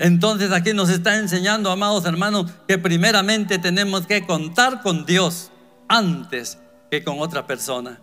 Entonces 0.00 0.50
aquí 0.50 0.72
nos 0.72 0.90
está 0.90 1.16
enseñando, 1.18 1.70
amados 1.70 2.04
hermanos, 2.04 2.50
que 2.66 2.78
primeramente 2.78 3.58
tenemos 3.58 4.08
que 4.08 4.26
contar 4.26 4.82
con 4.82 5.06
Dios 5.06 5.52
antes 5.88 6.58
que 6.90 7.04
con 7.04 7.20
otra 7.20 7.46
persona. 7.46 8.00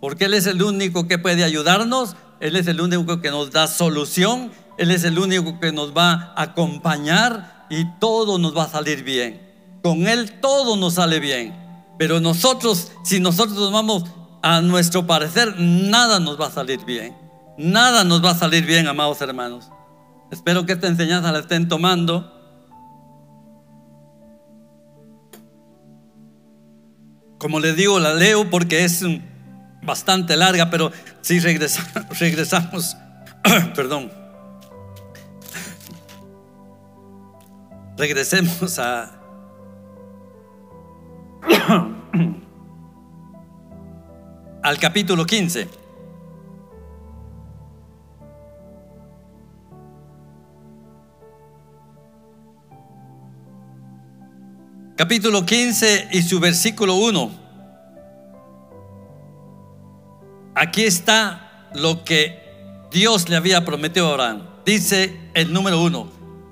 Porque 0.00 0.24
Él 0.24 0.32
es 0.32 0.46
el 0.46 0.62
único 0.62 1.06
que 1.06 1.18
puede 1.18 1.44
ayudarnos, 1.44 2.16
Él 2.40 2.56
es 2.56 2.66
el 2.66 2.80
único 2.80 3.20
que 3.20 3.30
nos 3.30 3.50
da 3.50 3.66
solución 3.66 4.50
él 4.80 4.90
es 4.92 5.04
el 5.04 5.18
único 5.18 5.60
que 5.60 5.72
nos 5.72 5.94
va 5.94 6.32
a 6.34 6.44
acompañar 6.44 7.66
y 7.68 7.84
todo 7.98 8.38
nos 8.38 8.56
va 8.56 8.62
a 8.62 8.68
salir 8.70 9.04
bien. 9.04 9.38
Con 9.82 10.08
Él 10.08 10.40
todo 10.40 10.74
nos 10.74 10.94
sale 10.94 11.20
bien. 11.20 11.54
Pero 11.98 12.18
nosotros, 12.18 12.90
si 13.04 13.20
nosotros 13.20 13.58
nos 13.58 13.72
vamos 13.72 14.04
a 14.40 14.62
nuestro 14.62 15.06
parecer, 15.06 15.54
nada 15.58 16.18
nos 16.18 16.40
va 16.40 16.46
a 16.46 16.50
salir 16.50 16.82
bien. 16.86 17.14
Nada 17.58 18.04
nos 18.04 18.24
va 18.24 18.30
a 18.30 18.34
salir 18.34 18.64
bien, 18.64 18.88
amados 18.88 19.20
hermanos. 19.20 19.66
Espero 20.30 20.66
que 20.66 20.72
esta 20.72 20.86
enseñanza 20.86 21.32
la 21.32 21.40
estén 21.40 21.68
tomando. 21.68 22.36
Como 27.38 27.58
les 27.58 27.76
digo, 27.76 27.98
la 27.98 28.14
leo 28.14 28.48
porque 28.50 28.84
es 28.84 29.04
bastante 29.82 30.36
larga, 30.36 30.70
pero 30.70 30.92
si 31.22 31.40
regresamos, 32.20 32.96
perdón, 33.74 34.10
Regresemos 38.00 38.78
a... 38.78 39.10
al 44.62 44.78
capítulo 44.78 45.26
15. 45.26 45.79
Capítulo 55.00 55.46
15 55.46 56.10
y 56.12 56.20
su 56.20 56.40
versículo 56.40 56.96
1. 56.96 57.30
Aquí 60.54 60.84
está 60.84 61.70
lo 61.74 62.04
que 62.04 62.38
Dios 62.90 63.30
le 63.30 63.36
había 63.36 63.64
prometido 63.64 64.08
a 64.08 64.10
Abraham. 64.10 64.42
Dice 64.66 65.18
el 65.32 65.54
número 65.54 65.80
1. 65.80 66.06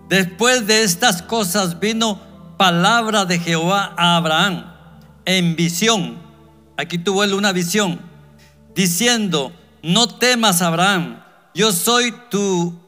Después 0.09 0.67
de 0.67 0.83
estas 0.83 1.21
cosas 1.21 1.79
vino 1.79 2.23
palabra 2.57 3.27
de 3.27 3.39
Jehová 3.39 3.93
a 3.99 4.17
Abraham 4.17 4.65
en 5.27 5.55
visión. 5.55 6.19
Aquí 6.79 6.97
tuvo 6.97 7.25
él 7.25 7.35
una 7.35 7.53
visión, 7.53 8.01
diciendo, 8.75 9.53
no 9.83 10.09
temas 10.09 10.63
Abraham, 10.63 11.23
yo 11.55 11.71
soy 11.71 12.15
tu, 12.31 12.81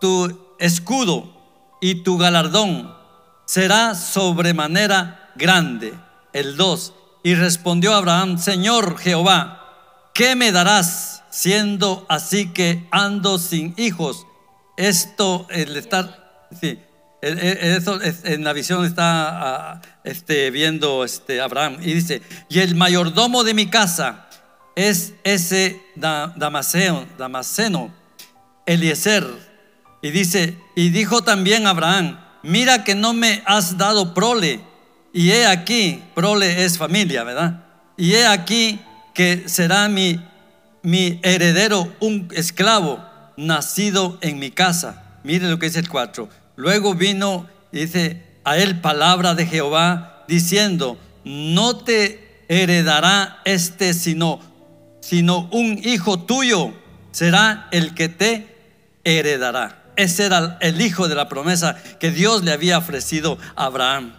tu 0.00 0.56
escudo 0.58 1.32
y 1.80 2.02
tu 2.02 2.18
galardón 2.18 2.93
será 3.44 3.94
sobremanera 3.94 5.30
grande. 5.36 5.94
El 6.32 6.56
2. 6.56 6.92
Y 7.22 7.34
respondió 7.34 7.94
Abraham, 7.94 8.38
Señor 8.38 8.98
Jehová, 8.98 10.10
¿qué 10.12 10.36
me 10.36 10.52
darás 10.52 11.22
siendo 11.30 12.04
así 12.08 12.52
que 12.52 12.86
ando 12.90 13.38
sin 13.38 13.74
hijos? 13.76 14.26
Esto, 14.76 15.46
el 15.50 15.76
estar 15.76 16.24
Sí, 16.60 16.78
eso 17.20 17.98
en 18.02 18.44
la 18.44 18.52
visión 18.52 18.84
está 18.84 19.72
ah, 19.72 19.82
este, 20.04 20.50
viendo 20.50 21.04
este, 21.04 21.40
Abraham 21.40 21.78
y 21.80 21.94
dice, 21.94 22.22
y 22.48 22.60
el 22.60 22.74
mayordomo 22.74 23.44
de 23.44 23.54
mi 23.54 23.66
casa 23.66 24.28
es 24.76 25.14
ese 25.24 25.80
Damaseno, 25.96 27.06
Damaseno, 27.18 27.92
Eliezer. 28.66 29.26
Y 30.02 30.10
dice, 30.10 30.58
y 30.76 30.90
dijo 30.90 31.22
también 31.22 31.66
Abraham, 31.66 32.20
mira 32.44 32.84
que 32.84 32.94
no 32.94 33.12
me 33.12 33.42
has 33.46 33.76
dado 33.76 34.14
prole, 34.14 34.60
y 35.12 35.30
he 35.30 35.46
aquí, 35.46 36.02
prole 36.14 36.64
es 36.64 36.78
familia, 36.78 37.24
¿verdad? 37.24 37.64
Y 37.96 38.14
he 38.14 38.26
aquí 38.26 38.80
que 39.14 39.48
será 39.48 39.88
mi, 39.88 40.20
mi 40.82 41.20
heredero 41.22 41.92
un 42.00 42.28
esclavo 42.32 43.04
nacido 43.36 44.18
en 44.20 44.38
mi 44.38 44.50
casa. 44.50 45.20
Mire 45.22 45.48
lo 45.48 45.58
que 45.58 45.66
dice 45.66 45.78
el 45.78 45.88
4. 45.88 46.28
Luego 46.56 46.94
vino, 46.94 47.48
dice, 47.72 48.22
a 48.44 48.58
él 48.58 48.80
palabra 48.80 49.34
de 49.34 49.46
Jehová 49.46 50.24
diciendo, 50.28 50.98
no 51.24 51.76
te 51.76 52.44
heredará 52.48 53.40
este 53.44 53.94
sino, 53.94 54.40
sino 55.00 55.48
un 55.52 55.80
hijo 55.82 56.20
tuyo 56.20 56.72
será 57.12 57.68
el 57.70 57.94
que 57.94 58.08
te 58.08 58.48
heredará. 59.04 59.83
Ese 59.96 60.24
era 60.24 60.58
el 60.60 60.80
hijo 60.80 61.08
de 61.08 61.14
la 61.14 61.28
promesa 61.28 61.76
que 61.98 62.10
Dios 62.10 62.44
le 62.44 62.52
había 62.52 62.78
ofrecido 62.78 63.38
a 63.56 63.66
Abraham. 63.66 64.14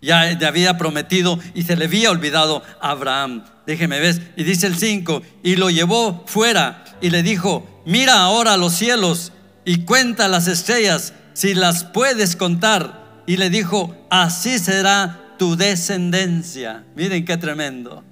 Ya 0.00 0.24
le 0.24 0.46
había 0.46 0.78
prometido 0.78 1.38
y 1.54 1.62
se 1.62 1.76
le 1.76 1.84
había 1.84 2.10
olvidado 2.10 2.62
a 2.80 2.90
Abraham. 2.90 3.44
Déjeme 3.66 4.00
ver. 4.00 4.32
Y 4.36 4.44
dice 4.44 4.66
el 4.66 4.76
5, 4.76 5.22
y 5.44 5.56
lo 5.56 5.70
llevó 5.70 6.24
fuera 6.26 6.84
y 7.00 7.10
le 7.10 7.22
dijo, 7.22 7.82
mira 7.86 8.20
ahora 8.20 8.56
los 8.56 8.72
cielos 8.72 9.32
y 9.64 9.84
cuenta 9.84 10.28
las 10.28 10.48
estrellas 10.48 11.12
si 11.34 11.54
las 11.54 11.84
puedes 11.84 12.34
contar. 12.36 13.22
Y 13.26 13.36
le 13.36 13.50
dijo, 13.50 13.96
así 14.10 14.58
será 14.58 15.36
tu 15.38 15.56
descendencia. 15.56 16.84
Miren 16.96 17.24
qué 17.24 17.36
tremendo. 17.36 18.02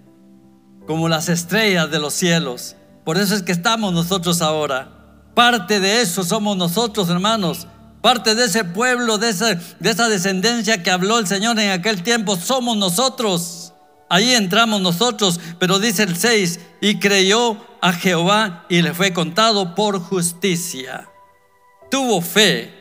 Como 0.87 1.09
las 1.09 1.29
estrellas 1.29 1.90
de 1.90 1.98
los 1.98 2.14
cielos. 2.14 2.76
Por 3.05 3.18
eso 3.18 3.35
es 3.35 3.42
que 3.42 3.53
estamos 3.53 3.92
nosotros 3.92 4.42
ahora. 4.42 5.00
Parte 5.40 5.81
de 5.81 6.03
eso 6.03 6.22
somos 6.22 6.55
nosotros, 6.59 7.09
hermanos. 7.09 7.66
Parte 8.03 8.35
de 8.35 8.44
ese 8.44 8.62
pueblo, 8.62 9.16
de 9.16 9.31
esa, 9.31 9.55
de 9.55 9.90
esa 9.90 10.11
descendencia 10.11 10.83
que 10.83 10.90
habló 10.90 11.18
el 11.18 11.26
Señor 11.26 11.59
en 11.59 11.70
aquel 11.70 12.03
tiempo, 12.03 12.37
somos 12.37 12.76
nosotros. 12.76 13.72
Ahí 14.11 14.35
entramos 14.35 14.83
nosotros, 14.83 15.40
pero 15.59 15.79
dice 15.79 16.03
el 16.03 16.14
6, 16.14 16.61
y 16.83 16.98
creyó 16.98 17.57
a 17.81 17.94
Jehová 17.94 18.66
y 18.68 18.83
le 18.83 18.92
fue 18.92 19.14
contado 19.14 19.74
por 19.74 19.98
justicia. 19.98 21.09
Tuvo 21.90 22.20
fe, 22.20 22.74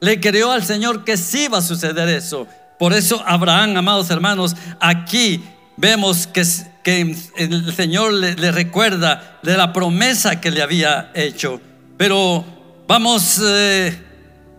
le 0.00 0.18
creyó 0.18 0.50
al 0.50 0.64
Señor 0.64 1.04
que 1.04 1.18
sí 1.18 1.44
iba 1.44 1.58
a 1.58 1.62
suceder 1.62 2.08
eso. 2.08 2.46
Por 2.78 2.94
eso 2.94 3.22
Abraham, 3.26 3.76
amados 3.76 4.08
hermanos, 4.08 4.56
aquí 4.80 5.44
vemos 5.76 6.26
que 6.26 7.18
el 7.36 7.74
Señor 7.76 8.14
le, 8.14 8.50
recuerda 8.50 9.40
de 9.42 9.58
la 9.58 9.74
promesa 9.74 10.40
que 10.40 10.50
le 10.50 10.62
había 10.62 11.10
hecho. 11.14 11.60
Pero 12.02 12.44
vamos, 12.88 13.40
eh, 13.40 13.96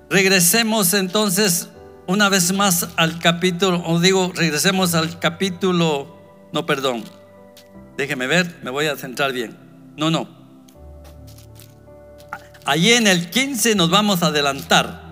regresemos 0.09 0.93
entonces 0.93 1.67
una 2.07 2.29
vez 2.29 2.53
más 2.53 2.87
al 2.95 3.19
capítulo, 3.19 3.83
o 3.85 3.99
digo, 3.99 4.31
regresemos 4.33 4.95
al 4.95 5.19
capítulo, 5.19 6.47
no, 6.53 6.65
perdón, 6.65 7.03
déjeme 7.97 8.27
ver, 8.27 8.61
me 8.63 8.71
voy 8.71 8.85
a 8.85 8.95
centrar 8.95 9.33
bien. 9.33 9.57
No, 9.97 10.09
no. 10.09 10.29
Allí 12.63 12.93
en 12.93 13.07
el 13.07 13.29
15 13.29 13.75
nos 13.75 13.89
vamos 13.89 14.23
a 14.23 14.27
adelantar 14.27 15.03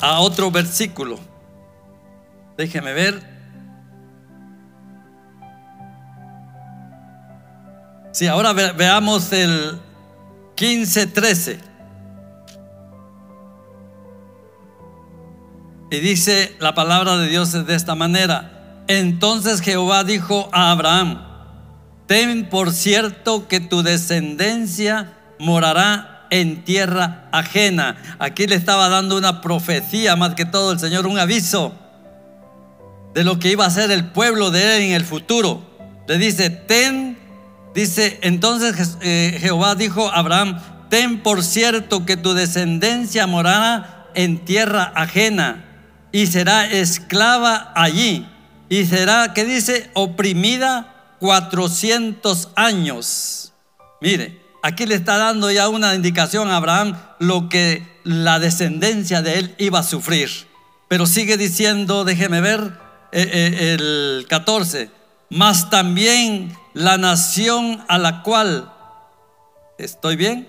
a 0.00 0.20
otro 0.20 0.50
versículo. 0.50 1.20
Déjeme 2.56 2.94
ver. 2.94 3.22
Sí, 8.12 8.26
ahora 8.26 8.54
veamos 8.54 9.30
el 9.34 9.78
15:13. 10.58 11.60
Y 15.90 16.00
dice 16.00 16.56
la 16.58 16.74
palabra 16.74 17.16
de 17.16 17.28
Dios 17.28 17.52
de 17.66 17.74
esta 17.74 17.94
manera. 17.94 18.82
Entonces 18.88 19.60
Jehová 19.60 20.02
dijo 20.02 20.48
a 20.52 20.72
Abraham, 20.72 21.22
ten 22.06 22.48
por 22.48 22.72
cierto 22.72 23.46
que 23.46 23.60
tu 23.60 23.82
descendencia 23.82 25.14
morará 25.38 26.26
en 26.30 26.64
tierra 26.64 27.28
ajena. 27.32 27.96
Aquí 28.18 28.46
le 28.46 28.56
estaba 28.56 28.88
dando 28.88 29.16
una 29.16 29.40
profecía, 29.40 30.16
más 30.16 30.34
que 30.34 30.44
todo 30.44 30.72
el 30.72 30.80
Señor, 30.80 31.06
un 31.06 31.18
aviso 31.18 31.72
de 33.14 33.24
lo 33.24 33.38
que 33.38 33.52
iba 33.52 33.64
a 33.64 33.70
ser 33.70 33.90
el 33.90 34.06
pueblo 34.06 34.50
de 34.50 34.76
él 34.76 34.82
en 34.82 34.92
el 34.92 35.04
futuro. 35.04 35.62
Le 36.06 36.18
dice, 36.18 36.50
ten 36.50 37.16
Dice, 37.74 38.18
entonces 38.22 38.96
eh, 39.00 39.36
Jehová 39.40 39.74
dijo 39.74 40.08
a 40.08 40.16
Abraham, 40.18 40.60
ten 40.88 41.22
por 41.22 41.42
cierto 41.42 42.06
que 42.06 42.16
tu 42.16 42.34
descendencia 42.34 43.26
morará 43.26 44.08
en 44.14 44.44
tierra 44.44 44.92
ajena 44.94 45.64
y 46.12 46.26
será 46.26 46.66
esclava 46.70 47.72
allí 47.74 48.26
y 48.68 48.84
será, 48.86 49.32
¿qué 49.34 49.44
dice? 49.44 49.90
Oprimida 49.94 51.14
400 51.20 52.50
años. 52.54 53.52
Mire, 54.00 54.40
aquí 54.62 54.86
le 54.86 54.94
está 54.94 55.16
dando 55.16 55.50
ya 55.50 55.68
una 55.68 55.94
indicación 55.94 56.50
a 56.50 56.56
Abraham 56.56 56.96
lo 57.18 57.48
que 57.48 57.86
la 58.04 58.38
descendencia 58.38 59.22
de 59.22 59.38
él 59.38 59.54
iba 59.58 59.80
a 59.80 59.82
sufrir. 59.82 60.30
Pero 60.88 61.06
sigue 61.06 61.36
diciendo, 61.36 62.04
déjeme 62.04 62.40
ver, 62.40 62.78
eh, 63.12 63.28
eh, 63.32 63.76
el 63.78 64.26
14, 64.28 64.90
mas 65.30 65.70
también 65.70 66.56
la 66.72 66.96
nación 66.96 67.84
a 67.88 67.98
la 67.98 68.22
cual, 68.22 68.72
¿estoy 69.78 70.16
bien? 70.16 70.48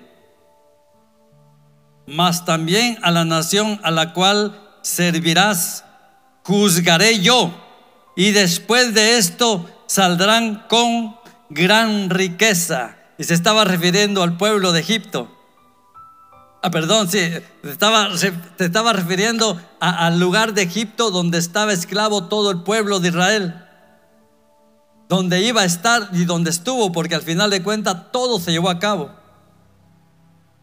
Mas 2.05 2.45
también 2.45 2.97
a 3.01 3.11
la 3.11 3.25
nación 3.25 3.79
a 3.83 3.91
la 3.91 4.13
cual 4.13 4.59
servirás, 4.81 5.83
juzgaré 6.43 7.19
yo, 7.19 7.51
y 8.15 8.31
después 8.31 8.93
de 8.93 9.17
esto 9.17 9.69
saldrán 9.87 10.65
con 10.67 11.17
gran 11.49 12.09
riqueza. 12.09 12.95
Y 13.17 13.25
se 13.25 13.33
estaba 13.33 13.65
refiriendo 13.65 14.23
al 14.23 14.37
pueblo 14.37 14.71
de 14.71 14.79
Egipto. 14.79 15.29
Ah, 16.61 16.71
perdón, 16.71 17.09
sí, 17.09 17.19
se 17.19 17.71
estaba, 17.71 18.17
se, 18.17 18.33
estaba 18.59 18.93
refiriendo 18.93 19.59
al 19.79 20.19
lugar 20.19 20.53
de 20.53 20.63
Egipto 20.63 21.11
donde 21.11 21.37
estaba 21.37 21.71
esclavo 21.71 22.25
todo 22.25 22.51
el 22.51 22.63
pueblo 22.63 22.99
de 22.99 23.09
Israel 23.09 23.68
donde 25.09 25.41
iba 25.41 25.61
a 25.61 25.65
estar 25.65 26.09
y 26.13 26.23
donde 26.25 26.51
estuvo, 26.51 26.91
porque 26.91 27.15
al 27.15 27.23
final 27.23 27.49
de 27.49 27.63
cuentas 27.63 28.11
todo 28.11 28.39
se 28.39 28.51
llevó 28.51 28.69
a 28.69 28.79
cabo. 28.79 29.09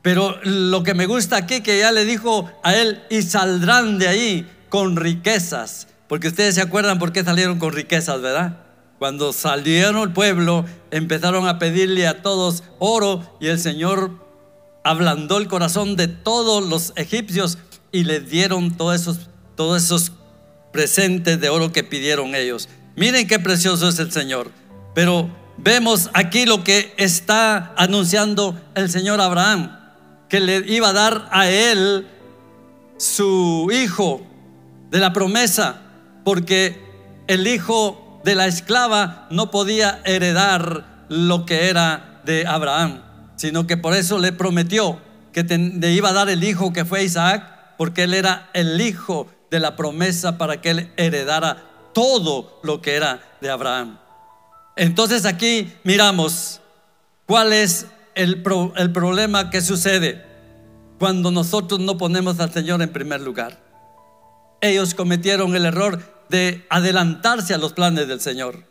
Pero 0.03 0.39
lo 0.45 0.85
que 0.85 0.95
me 0.95 1.07
gusta 1.07 1.37
aquí, 1.37 1.63
que 1.63 1.81
ya 1.81 1.91
le 1.91 2.05
dijo 2.05 2.49
a 2.63 2.77
él, 2.77 3.03
y 3.11 3.23
saldrán 3.23 3.99
de 3.99 4.07
ahí 4.07 4.49
con 4.69 4.97
riquezas, 4.97 5.89
porque 6.09 6.29
ustedes 6.29 6.55
se 6.55 6.61
acuerdan 6.61 7.01
por 7.01 7.13
qué 7.13 7.25
salieron 7.25 7.59
con 7.59 7.73
riquezas, 7.73 8.21
¿verdad? 8.23 8.61
Cuando 9.01 9.33
salieron 9.33 9.97
el 10.03 10.13
pueblo, 10.13 10.65
empezaron 10.93 11.49
a 11.49 11.59
pedirle 11.59 12.07
a 12.07 12.23
todos 12.23 12.63
oro 12.79 13.37
y 13.41 13.49
el 13.49 13.59
Señor 13.59 14.13
ablandó 14.85 15.39
el 15.39 15.49
corazón 15.49 15.97
de 15.97 16.07
todos 16.07 16.65
los 16.65 16.93
egipcios 16.95 17.59
y 17.91 18.05
les 18.05 18.31
dieron 18.31 18.77
todos 18.77 19.01
esos, 19.01 19.19
todos 19.57 19.83
esos 19.83 20.13
presentes 20.73 21.41
de 21.41 21.49
oro 21.49 21.73
que 21.73 21.83
pidieron 21.83 22.37
ellos. 22.37 22.69
Miren 22.97 23.27
qué 23.27 23.39
precioso 23.39 23.89
es 23.89 23.99
el 23.99 24.11
Señor. 24.11 24.51
Pero 24.95 25.29
vemos 25.59 26.11
aquí 26.15 26.47
lo 26.47 26.65
que 26.65 26.95
está 26.97 27.75
anunciando 27.77 28.59
el 28.75 28.91
Señor 28.91 29.21
Abraham, 29.21 29.79
que 30.31 30.41
le 30.41 30.65
iba 30.67 30.89
a 30.89 30.93
dar 30.95 31.29
a 31.31 31.49
él 31.49 32.07
su 32.97 33.69
hijo 33.71 34.27
de 34.91 34.99
la 34.99 35.13
promesa, 35.13 35.83
porque 36.25 36.81
el 37.27 37.47
hijo 37.47 38.21
de 38.25 38.35
la 38.35 38.47
esclava 38.47 39.29
no 39.31 39.51
podía 39.51 40.01
heredar 40.05 41.05
lo 41.11 41.45
que 41.45 41.69
era 41.69 42.23
de 42.25 42.47
Abraham, 42.47 43.03
sino 43.37 43.67
que 43.67 43.77
por 43.77 43.95
eso 43.95 44.19
le 44.19 44.33
prometió 44.33 44.99
que 45.35 45.43
le 45.43 45.93
iba 45.93 46.09
a 46.09 46.15
dar 46.15 46.31
el 46.31 46.43
hijo 46.43 46.73
que 46.73 46.87
fue 46.87 47.05
Isaac, 47.05 47.77
porque 47.77 48.05
él 48.05 48.15
era 48.15 48.49
el 48.55 48.81
hijo 48.81 49.29
de 49.51 49.61
la 49.61 49.77
promesa 49.77 50.39
para 50.39 50.63
que 50.63 50.71
él 50.71 50.93
heredara 50.97 51.66
todo 51.97 52.61
lo 52.63 52.83
que 52.83 52.95
era 52.95 53.23
de 53.41 53.49
Abraham. 53.49 53.99
Entonces 54.77 55.25
aquí 55.25 55.73
miramos 55.83 56.61
cuál 57.25 57.55
es 57.55 57.87
el, 58.15 58.45
el 58.77 58.93
problema 58.93 59.49
que 59.49 59.63
sucede 59.63 60.23
cuando 60.99 61.31
nosotros 61.31 61.81
no 61.81 61.97
ponemos 61.97 62.39
al 62.39 62.53
Señor 62.53 62.83
en 62.83 62.93
primer 62.93 63.23
lugar. 63.23 63.59
Ellos 64.61 64.95
cometieron 64.95 65.57
el 65.57 65.65
error 65.65 66.27
de 66.29 66.67
adelantarse 66.69 67.55
a 67.55 67.59
los 67.59 67.73
planes 67.73 68.07
del 68.09 68.21
Señor. 68.21 68.65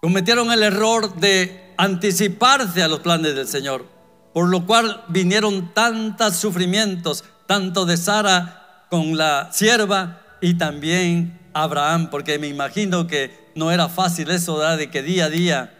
Cometieron 0.00 0.50
el 0.50 0.64
error 0.64 1.14
de 1.14 1.72
anticiparse 1.76 2.82
a 2.82 2.88
los 2.88 2.98
planes 2.98 3.36
del 3.36 3.46
Señor, 3.46 3.86
por 4.34 4.48
lo 4.48 4.66
cual 4.66 5.04
vinieron 5.06 5.72
tantos 5.74 6.38
sufrimientos, 6.38 7.22
tanto 7.46 7.86
de 7.86 7.96
Sara 7.96 8.86
con 8.90 9.16
la 9.16 9.52
sierva 9.52 10.22
y 10.40 10.54
también 10.54 11.38
Abraham, 11.54 12.08
porque 12.10 12.38
me 12.38 12.48
imagino 12.48 13.06
que 13.06 13.30
no 13.54 13.70
era 13.70 13.88
fácil 13.88 14.30
eso, 14.30 14.58
de 14.58 14.90
que 14.90 15.02
día 15.02 15.26
a 15.26 15.30
día, 15.30 15.74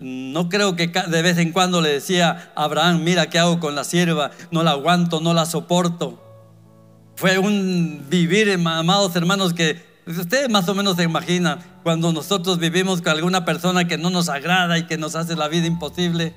no 0.00 0.48
creo 0.48 0.76
que 0.76 0.88
de 0.88 1.22
vez 1.22 1.38
en 1.38 1.52
cuando 1.52 1.80
le 1.80 1.90
decía 1.90 2.52
Abraham, 2.54 3.02
mira 3.04 3.30
qué 3.30 3.38
hago 3.38 3.60
con 3.60 3.74
la 3.74 3.84
sierva, 3.84 4.30
no 4.50 4.62
la 4.62 4.72
aguanto, 4.72 5.20
no 5.20 5.34
la 5.34 5.46
soporto. 5.46 6.24
Fue 7.16 7.38
un 7.38 8.06
vivir, 8.08 8.50
amados 8.52 9.14
hermanos, 9.16 9.54
que 9.54 9.88
Ustedes 10.08 10.48
más 10.48 10.66
o 10.70 10.74
menos 10.74 10.96
se 10.96 11.02
imaginan 11.02 11.58
cuando 11.82 12.12
nosotros 12.14 12.58
vivimos 12.58 13.02
con 13.02 13.12
alguna 13.12 13.44
persona 13.44 13.86
que 13.86 13.98
no 13.98 14.08
nos 14.08 14.30
agrada 14.30 14.78
y 14.78 14.86
que 14.86 14.96
nos 14.96 15.14
hace 15.14 15.36
la 15.36 15.48
vida 15.48 15.66
imposible. 15.66 16.34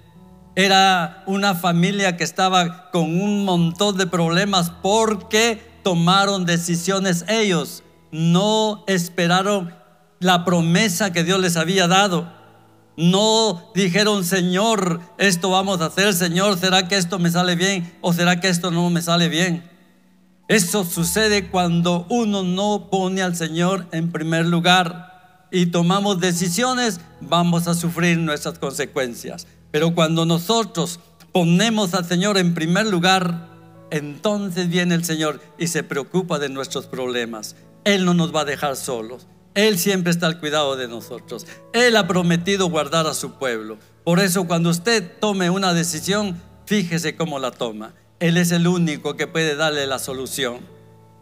Era 0.56 1.24
una 1.26 1.56
familia 1.56 2.18
que 2.18 2.26
estaba 2.26 2.92
con 2.92 3.04
un 3.04 3.46
montón 3.46 3.98
de 3.98 4.08
problemas 4.08 4.72
porque 4.82 5.62
tomaron 5.84 6.46
decisiones 6.46 7.24
ellos. 7.30 7.82
No 8.12 8.84
esperaron 8.88 9.74
la 10.20 10.46
promesa 10.46 11.12
que 11.12 11.24
Dios 11.24 11.40
les 11.40 11.58
había 11.58 11.88
dado. 11.88 12.32
No 12.98 13.72
dijeron, 13.74 14.24
Señor, 14.24 15.02
esto 15.18 15.50
vamos 15.50 15.82
a 15.82 15.86
hacer, 15.86 16.14
Señor, 16.14 16.60
¿será 16.60 16.88
que 16.88 16.98
esto 16.98 17.20
me 17.20 17.32
sale 17.32 17.56
bien 17.56 17.92
o 18.02 18.14
será 18.14 18.40
que 18.40 18.50
esto 18.50 18.70
no 18.70 18.90
me 18.90 19.02
sale 19.02 19.30
bien? 19.30 19.64
Eso 20.48 20.84
sucede 20.84 21.48
cuando 21.50 22.06
uno 22.10 22.44
no 22.44 22.90
pone 22.92 23.22
al 23.22 23.36
Señor 23.36 23.88
en 23.92 24.12
primer 24.12 24.46
lugar 24.46 25.48
y 25.52 25.68
tomamos 25.68 26.20
decisiones, 26.20 27.00
vamos 27.20 27.68
a 27.68 27.74
sufrir 27.74 28.18
nuestras 28.18 28.60
consecuencias. 28.60 29.48
Pero 29.72 29.96
cuando 29.96 30.26
nosotros 30.26 31.00
ponemos 31.32 31.94
al 31.94 32.06
Señor 32.06 32.38
en 32.38 32.54
primer 32.54 32.88
lugar, 32.88 33.48
entonces 33.90 34.70
viene 34.70 34.96
el 34.96 35.06
Señor 35.06 35.42
y 35.58 35.68
se 35.68 35.84
preocupa 35.84 36.40
de 36.40 36.50
nuestros 36.50 36.86
problemas. 36.86 37.56
Él 37.84 38.06
no 38.06 38.14
nos 38.14 38.34
va 38.36 38.42
a 38.42 38.46
dejar 38.46 38.76
solos. 38.76 39.28
Él 39.54 39.78
siempre 39.78 40.12
está 40.12 40.28
al 40.28 40.40
cuidado 40.40 40.78
de 40.78 40.88
nosotros. 40.88 41.46
Él 41.74 41.98
ha 41.98 42.08
prometido 42.08 42.70
guardar 42.70 43.08
a 43.08 43.14
su 43.14 43.34
pueblo. 43.34 43.78
Por 44.04 44.20
eso 44.20 44.46
cuando 44.48 44.70
usted 44.70 45.20
tome 45.20 45.50
una 45.50 45.74
decisión, 45.74 46.42
fíjese 46.66 47.16
cómo 47.16 47.38
la 47.38 47.52
toma. 47.52 47.94
Él 48.20 48.38
es 48.38 48.52
el 48.52 48.68
único 48.68 49.16
que 49.16 49.28
puede 49.28 49.56
darle 49.56 49.88
la 49.88 50.00
solución. 50.00 50.60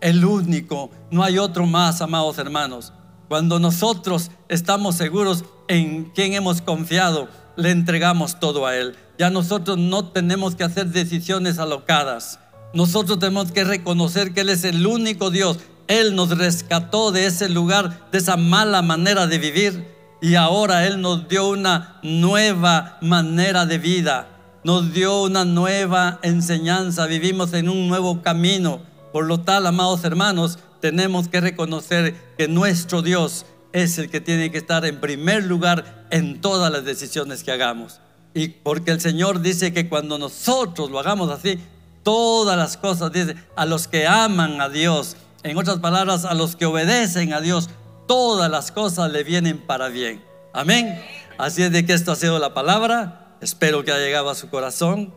El 0.02 0.24
único. 0.26 0.92
No 1.12 1.24
hay 1.24 1.40
otro 1.40 1.66
más, 1.66 2.02
amados 2.02 2.38
hermanos. 2.38 2.94
Cuando 3.28 3.60
nosotros 3.60 4.32
estamos 4.48 4.96
seguros 4.96 5.46
en 5.68 6.06
quien 6.06 6.34
hemos 6.34 6.62
confiado, 6.62 7.30
le 7.56 7.72
entregamos 7.72 8.40
todo 8.40 8.66
a 8.66 8.76
Él. 8.76 8.96
Ya 9.18 9.30
nosotros 9.30 9.78
no 9.78 10.10
tenemos 10.10 10.56
que 10.56 10.64
hacer 10.64 10.88
decisiones 10.88 11.60
alocadas. 11.60 12.40
Nosotros 12.74 13.20
tenemos 13.20 13.52
que 13.52 13.64
reconocer 13.64 14.34
que 14.34 14.42
Él 14.42 14.50
es 14.50 14.64
el 14.64 14.86
único 14.86 15.32
Dios. 15.32 15.58
Él 15.90 16.16
nos 16.16 16.38
rescató 16.38 17.12
de 17.12 17.26
ese 17.26 17.50
lugar, 17.50 18.10
de 18.14 18.20
esa 18.20 18.38
mala 18.38 18.82
manera 18.82 19.28
de 19.28 19.38
vivir. 19.40 19.86
Y 20.22 20.36
ahora 20.36 20.88
Él 20.88 21.02
nos 21.02 21.28
dio 21.28 21.50
una 21.50 22.00
nueva 22.02 22.98
manera 23.02 23.66
de 23.66 23.78
vida 23.78 24.40
nos 24.64 24.94
dio 24.94 25.24
una 25.24 25.46
nueva 25.46 26.20
enseñanza, 26.22 27.06
vivimos 27.06 27.54
en 27.54 27.70
un 27.70 27.88
nuevo 27.88 28.22
camino. 28.22 28.82
Por 29.14 29.26
lo 29.26 29.40
tal, 29.40 29.66
amados 29.66 30.04
hermanos, 30.04 30.60
tenemos 30.82 31.28
que 31.28 31.42
reconocer 31.42 32.16
que 32.38 32.48
nuestro 32.48 33.02
Dios 33.02 33.46
es 33.72 33.98
el 33.98 34.10
que 34.10 34.20
tiene 34.20 34.52
que 34.52 34.58
estar 34.58 34.86
en 34.86 35.00
primer 35.00 35.46
lugar 35.46 36.08
en 36.10 36.42
todas 36.42 36.72
las 36.72 36.84
decisiones 36.84 37.44
que 37.44 37.52
hagamos. 37.52 38.00
Y 38.34 38.50
porque 38.50 38.92
el 38.92 39.02
Señor 39.02 39.42
dice 39.42 39.74
que 39.74 39.88
cuando 39.88 40.18
nosotros 40.18 40.92
lo 40.92 41.00
hagamos 41.00 41.32
así, 41.32 41.60
todas 42.04 42.58
las 42.58 42.78
cosas, 42.78 43.12
dice, 43.12 43.36
a 43.56 43.66
los 43.66 43.88
que 43.88 44.08
aman 44.08 44.62
a 44.62 44.70
Dios, 44.70 45.16
en 45.44 45.58
otras 45.58 45.80
palabras, 45.80 46.26
a 46.26 46.34
los 46.34 46.56
que 46.56 46.66
obedecen 46.66 47.34
a 47.34 47.42
Dios, 47.42 47.70
todas 48.08 48.50
las 48.50 48.72
cosas 48.72 49.12
le 49.12 49.24
vienen 49.24 49.60
para 49.60 49.90
bien. 49.90 50.24
Amén. 50.54 51.02
Así 51.38 51.64
es 51.64 51.72
de 51.72 51.86
que 51.86 51.94
esto 51.94 52.12
ha 52.12 52.16
sido 52.16 52.40
la 52.40 52.54
palabra. 52.54 53.38
Espero 53.42 53.84
que 53.84 53.92
haya 53.92 54.04
llegado 54.04 54.30
a 54.30 54.36
su 54.36 54.50
corazón 54.50 55.14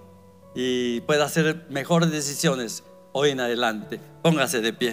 y 0.55 1.01
pueda 1.03 1.25
hacer 1.25 1.67
mejores 1.71 2.11
decisiones 2.11 2.85
hoy 3.13 3.31
en 3.31 3.41
adelante. 3.41 4.01
Póngase 4.23 4.61
de 4.61 4.73
pie. 4.73 4.91